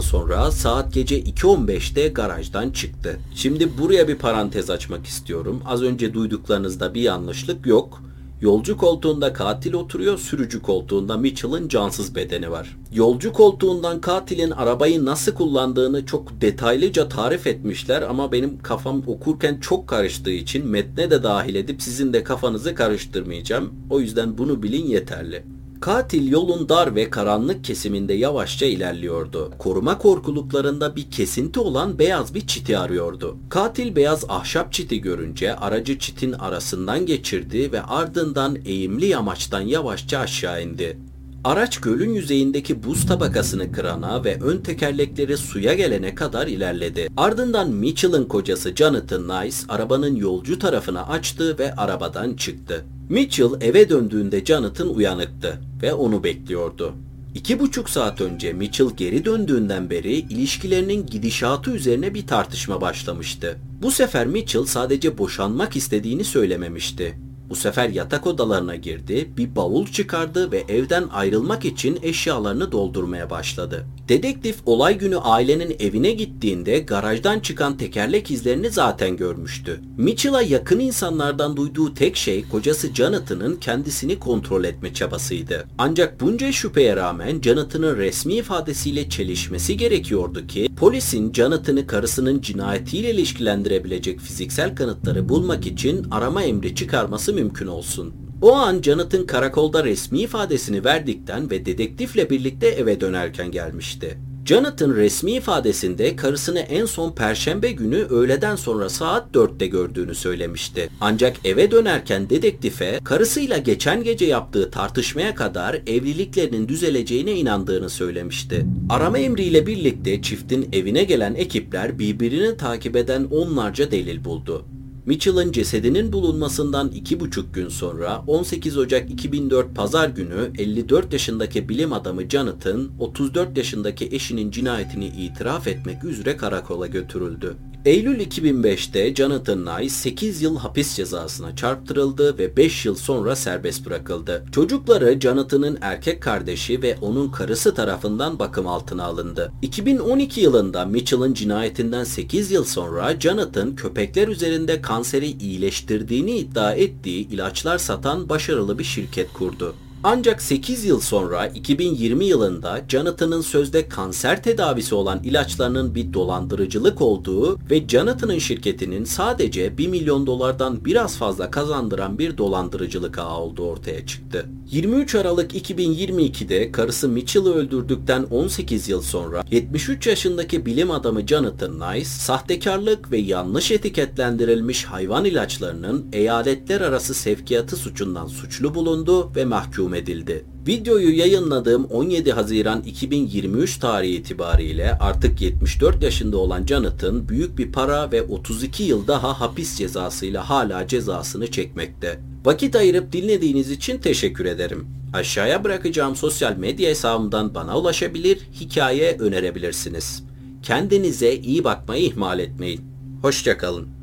sonra 0.00 0.50
saat 0.50 0.92
gece 0.94 1.20
2.15'te 1.20 2.08
garajdan 2.08 2.70
çıktı. 2.70 3.20
Şimdi 3.34 3.78
buraya 3.78 4.08
bir 4.08 4.18
parantez 4.18 4.70
açmak 4.70 5.06
istiyorum. 5.06 5.62
Az 5.66 5.82
önce 5.82 6.14
duyduklarınızda 6.14 6.94
bir 6.94 7.00
yanlışlık 7.00 7.66
yok. 7.66 8.02
Yolcu 8.42 8.76
koltuğunda 8.76 9.32
katil 9.32 9.72
oturuyor, 9.72 10.18
sürücü 10.18 10.62
koltuğunda 10.62 11.16
Mitchell'ın 11.16 11.68
cansız 11.68 12.14
bedeni 12.14 12.50
var. 12.50 12.76
Yolcu 12.92 13.32
koltuğundan 13.32 14.00
katilin 14.00 14.50
arabayı 14.50 15.04
nasıl 15.04 15.32
kullandığını 15.32 16.06
çok 16.06 16.40
detaylıca 16.40 17.08
tarif 17.08 17.46
etmişler 17.46 18.02
ama 18.02 18.32
benim 18.32 18.58
kafam 18.58 19.02
okurken 19.06 19.60
çok 19.60 19.88
karıştığı 19.88 20.30
için 20.30 20.66
metne 20.66 21.10
de 21.10 21.22
dahil 21.22 21.54
edip 21.54 21.82
sizin 21.82 22.12
de 22.12 22.24
kafanızı 22.24 22.74
karıştırmayacağım. 22.74 23.74
O 23.90 24.00
yüzden 24.00 24.38
bunu 24.38 24.62
bilin 24.62 24.86
yeterli. 24.86 25.44
Katil 25.82 26.32
yolun 26.32 26.68
dar 26.68 26.94
ve 26.94 27.10
karanlık 27.10 27.64
kesiminde 27.64 28.12
yavaşça 28.12 28.66
ilerliyordu. 28.66 29.52
Koruma 29.58 29.98
korkuluklarında 29.98 30.96
bir 30.96 31.10
kesinti 31.10 31.60
olan 31.60 31.98
beyaz 31.98 32.34
bir 32.34 32.46
çiti 32.46 32.78
arıyordu. 32.78 33.36
Katil 33.48 33.96
beyaz 33.96 34.24
ahşap 34.28 34.72
çiti 34.72 35.00
görünce 35.00 35.56
aracı 35.56 35.98
çitin 35.98 36.32
arasından 36.32 37.06
geçirdi 37.06 37.72
ve 37.72 37.82
ardından 37.82 38.58
eğimli 38.64 39.06
yamaçtan 39.06 39.60
yavaşça 39.60 40.18
aşağı 40.18 40.62
indi. 40.62 40.98
Araç 41.44 41.80
gölün 41.80 42.14
yüzeyindeki 42.14 42.84
buz 42.84 43.06
tabakasını 43.06 43.72
kırana 43.72 44.24
ve 44.24 44.38
ön 44.40 44.58
tekerlekleri 44.58 45.36
suya 45.36 45.74
gelene 45.74 46.14
kadar 46.14 46.46
ilerledi. 46.46 47.08
Ardından 47.16 47.70
Mitchell'ın 47.70 48.24
kocası 48.24 48.76
Jonathan 48.76 49.28
Nice 49.28 49.56
arabanın 49.68 50.16
yolcu 50.16 50.58
tarafına 50.58 51.06
açtı 51.06 51.58
ve 51.58 51.74
arabadan 51.74 52.34
çıktı. 52.34 52.84
Mitchell 53.08 53.50
eve 53.60 53.88
döndüğünde 53.88 54.44
Jonathan 54.44 54.94
uyanıktı 54.94 55.60
ve 55.82 55.92
onu 55.92 56.24
bekliyordu. 56.24 56.94
İki 57.34 57.60
buçuk 57.60 57.90
saat 57.90 58.20
önce 58.20 58.52
Mitchell 58.52 58.90
geri 58.96 59.24
döndüğünden 59.24 59.90
beri 59.90 60.12
ilişkilerinin 60.12 61.06
gidişatı 61.06 61.70
üzerine 61.70 62.14
bir 62.14 62.26
tartışma 62.26 62.80
başlamıştı. 62.80 63.58
Bu 63.82 63.90
sefer 63.90 64.26
Mitchell 64.26 64.64
sadece 64.64 65.18
boşanmak 65.18 65.76
istediğini 65.76 66.24
söylememişti. 66.24 67.14
Bu 67.52 67.56
sefer 67.56 67.88
yatak 67.88 68.26
odalarına 68.26 68.76
girdi, 68.76 69.30
bir 69.36 69.56
bavul 69.56 69.86
çıkardı 69.86 70.52
ve 70.52 70.64
evden 70.68 71.04
ayrılmak 71.12 71.64
için 71.64 71.98
eşyalarını 72.02 72.72
doldurmaya 72.72 73.30
başladı. 73.30 73.86
Dedektif 74.08 74.56
olay 74.66 74.98
günü 74.98 75.16
ailenin 75.16 75.76
evine 75.80 76.12
gittiğinde 76.12 76.78
garajdan 76.78 77.40
çıkan 77.40 77.76
tekerlek 77.76 78.30
izlerini 78.30 78.70
zaten 78.70 79.16
görmüştü. 79.16 79.80
Mitchell'a 79.96 80.42
yakın 80.42 80.80
insanlardan 80.80 81.56
duyduğu 81.56 81.94
tek 81.94 82.16
şey 82.16 82.48
kocası 82.48 82.94
Jonathan'ın 82.94 83.56
kendisini 83.56 84.18
kontrol 84.18 84.64
etme 84.64 84.94
çabasıydı. 84.94 85.64
Ancak 85.78 86.20
bunca 86.20 86.52
şüpheye 86.52 86.96
rağmen 86.96 87.40
Jonathan'ın 87.40 87.96
resmi 87.96 88.34
ifadesiyle 88.34 89.08
çelişmesi 89.08 89.76
gerekiyordu 89.76 90.46
ki 90.46 90.68
polisin 90.76 91.32
Jonathan'ı 91.32 91.86
karısının 91.86 92.40
cinayetiyle 92.40 93.10
ilişkilendirebilecek 93.10 94.20
fiziksel 94.20 94.76
kanıtları 94.76 95.28
bulmak 95.28 95.66
için 95.66 96.06
arama 96.10 96.42
emri 96.42 96.74
çıkarması 96.74 97.32
mümkün 97.32 97.41
olsun. 97.66 98.14
O 98.42 98.54
an 98.54 98.82
Jonathan 98.82 99.26
karakolda 99.26 99.84
resmi 99.84 100.20
ifadesini 100.20 100.84
verdikten 100.84 101.50
ve 101.50 101.66
dedektifle 101.66 102.30
birlikte 102.30 102.66
eve 102.66 103.00
dönerken 103.00 103.50
gelmişti. 103.50 104.18
Jonathan 104.44 104.94
resmi 104.94 105.32
ifadesinde 105.32 106.16
karısını 106.16 106.58
en 106.58 106.86
son 106.86 107.12
perşembe 107.12 107.72
günü 107.72 107.96
öğleden 107.96 108.56
sonra 108.56 108.88
saat 108.88 109.34
4'te 109.34 109.66
gördüğünü 109.66 110.14
söylemişti. 110.14 110.88
Ancak 111.00 111.36
eve 111.44 111.70
dönerken 111.70 112.30
dedektife 112.30 113.00
karısıyla 113.04 113.58
geçen 113.58 114.04
gece 114.04 114.24
yaptığı 114.24 114.70
tartışmaya 114.70 115.34
kadar 115.34 115.74
evliliklerinin 115.86 116.68
düzeleceğine 116.68 117.32
inandığını 117.32 117.90
söylemişti. 117.90 118.66
Arama 118.90 119.18
emriyle 119.18 119.66
birlikte 119.66 120.22
çiftin 120.22 120.68
evine 120.72 121.04
gelen 121.04 121.34
ekipler 121.34 121.98
birbirini 121.98 122.56
takip 122.56 122.96
eden 122.96 123.24
onlarca 123.24 123.90
delil 123.90 124.24
buldu. 124.24 124.64
Mitchell'ın 125.06 125.52
cesedinin 125.52 126.12
bulunmasından 126.12 126.88
iki 126.88 127.20
buçuk 127.20 127.54
gün 127.54 127.68
sonra 127.68 128.24
18 128.26 128.78
Ocak 128.78 129.10
2004 129.10 129.74
Pazar 129.74 130.08
günü 130.08 130.50
54 130.58 131.12
yaşındaki 131.12 131.68
bilim 131.68 131.92
adamı 131.92 132.28
Jonathan 132.28 132.90
34 132.98 133.56
yaşındaki 133.56 134.08
eşinin 134.12 134.50
cinayetini 134.50 135.06
itiraf 135.06 135.66
etmek 135.66 136.04
üzere 136.04 136.36
karakola 136.36 136.86
götürüldü. 136.86 137.56
Eylül 137.84 138.20
2005'te 138.20 139.14
Jonathan 139.14 139.66
Nye 139.66 139.88
8 139.88 140.42
yıl 140.42 140.58
hapis 140.58 140.96
cezasına 140.96 141.56
çarptırıldı 141.56 142.38
ve 142.38 142.56
5 142.56 142.86
yıl 142.86 142.94
sonra 142.94 143.36
serbest 143.36 143.86
bırakıldı. 143.86 144.44
Çocukları 144.52 145.20
Jonathan'ın 145.20 145.78
erkek 145.80 146.22
kardeşi 146.22 146.82
ve 146.82 146.96
onun 147.00 147.30
karısı 147.30 147.74
tarafından 147.74 148.38
bakım 148.38 148.66
altına 148.66 149.04
alındı. 149.04 149.52
2012 149.62 150.40
yılında 150.40 150.84
Mitchell'ın 150.84 151.34
cinayetinden 151.34 152.04
8 152.04 152.50
yıl 152.50 152.64
sonra 152.64 153.20
Jonathan 153.20 153.76
köpekler 153.76 154.28
üzerinde 154.28 154.82
kanseri 154.82 155.30
iyileştirdiğini 155.30 156.36
iddia 156.36 156.72
ettiği 156.72 157.28
ilaçlar 157.28 157.78
satan 157.78 158.28
başarılı 158.28 158.78
bir 158.78 158.84
şirket 158.84 159.32
kurdu. 159.32 159.74
Ancak 160.04 160.42
8 160.42 160.84
yıl 160.84 161.00
sonra 161.00 161.46
2020 161.46 162.24
yılında 162.24 162.80
Jonathan'ın 162.88 163.40
sözde 163.40 163.88
kanser 163.88 164.42
tedavisi 164.42 164.94
olan 164.94 165.22
ilaçlarının 165.22 165.94
bir 165.94 166.12
dolandırıcılık 166.12 167.00
olduğu 167.00 167.58
ve 167.70 167.88
Jonathan'ın 167.88 168.38
şirketinin 168.38 169.04
sadece 169.04 169.78
1 169.78 169.88
milyon 169.88 170.26
dolardan 170.26 170.84
biraz 170.84 171.16
fazla 171.16 171.50
kazandıran 171.50 172.18
bir 172.18 172.38
dolandırıcılık 172.38 173.18
ağı 173.18 173.38
olduğu 173.38 173.64
ortaya 173.64 174.06
çıktı. 174.06 174.46
23 174.70 175.14
Aralık 175.14 175.54
2022'de 175.54 176.72
karısı 176.72 177.08
Mitchell'ı 177.08 177.54
öldürdükten 177.54 178.22
18 178.22 178.88
yıl 178.88 179.02
sonra 179.02 179.44
73 179.50 180.06
yaşındaki 180.06 180.66
bilim 180.66 180.90
adamı 180.90 181.26
Jonathan 181.26 181.80
Nice, 181.80 182.04
sahtekarlık 182.04 183.12
ve 183.12 183.18
yanlış 183.18 183.70
etiketlendirilmiş 183.70 184.84
hayvan 184.84 185.24
ilaçlarının 185.24 186.06
eyaletler 186.12 186.80
arası 186.80 187.14
sevkiyatı 187.14 187.76
suçundan 187.76 188.26
suçlu 188.26 188.74
bulundu 188.74 189.32
ve 189.36 189.44
mahkum 189.92 189.94
edildi. 189.94 190.44
Videoyu 190.66 191.18
yayınladığım 191.18 191.84
17 191.84 192.32
Haziran 192.32 192.82
2023 192.82 193.78
tarihi 193.78 194.14
itibariyle 194.14 194.98
artık 195.00 195.40
74 195.40 196.02
yaşında 196.02 196.36
olan 196.36 196.66
Jonathan 196.66 197.28
büyük 197.28 197.58
bir 197.58 197.72
para 197.72 198.12
ve 198.12 198.22
32 198.22 198.82
yıl 198.82 199.06
daha 199.06 199.40
hapis 199.40 199.78
cezasıyla 199.78 200.50
hala 200.50 200.86
cezasını 200.86 201.50
çekmekte. 201.50 202.18
Vakit 202.44 202.76
ayırıp 202.76 203.12
dinlediğiniz 203.12 203.70
için 203.70 203.98
teşekkür 203.98 204.44
ederim. 204.44 204.86
Aşağıya 205.12 205.64
bırakacağım 205.64 206.16
sosyal 206.16 206.56
medya 206.56 206.90
hesabımdan 206.90 207.54
bana 207.54 207.78
ulaşabilir, 207.78 208.38
hikaye 208.60 209.16
önerebilirsiniz. 209.18 210.22
Kendinize 210.62 211.34
iyi 211.34 211.64
bakmayı 211.64 212.04
ihmal 212.04 212.38
etmeyin. 212.38 212.80
Hoşçakalın. 213.22 214.01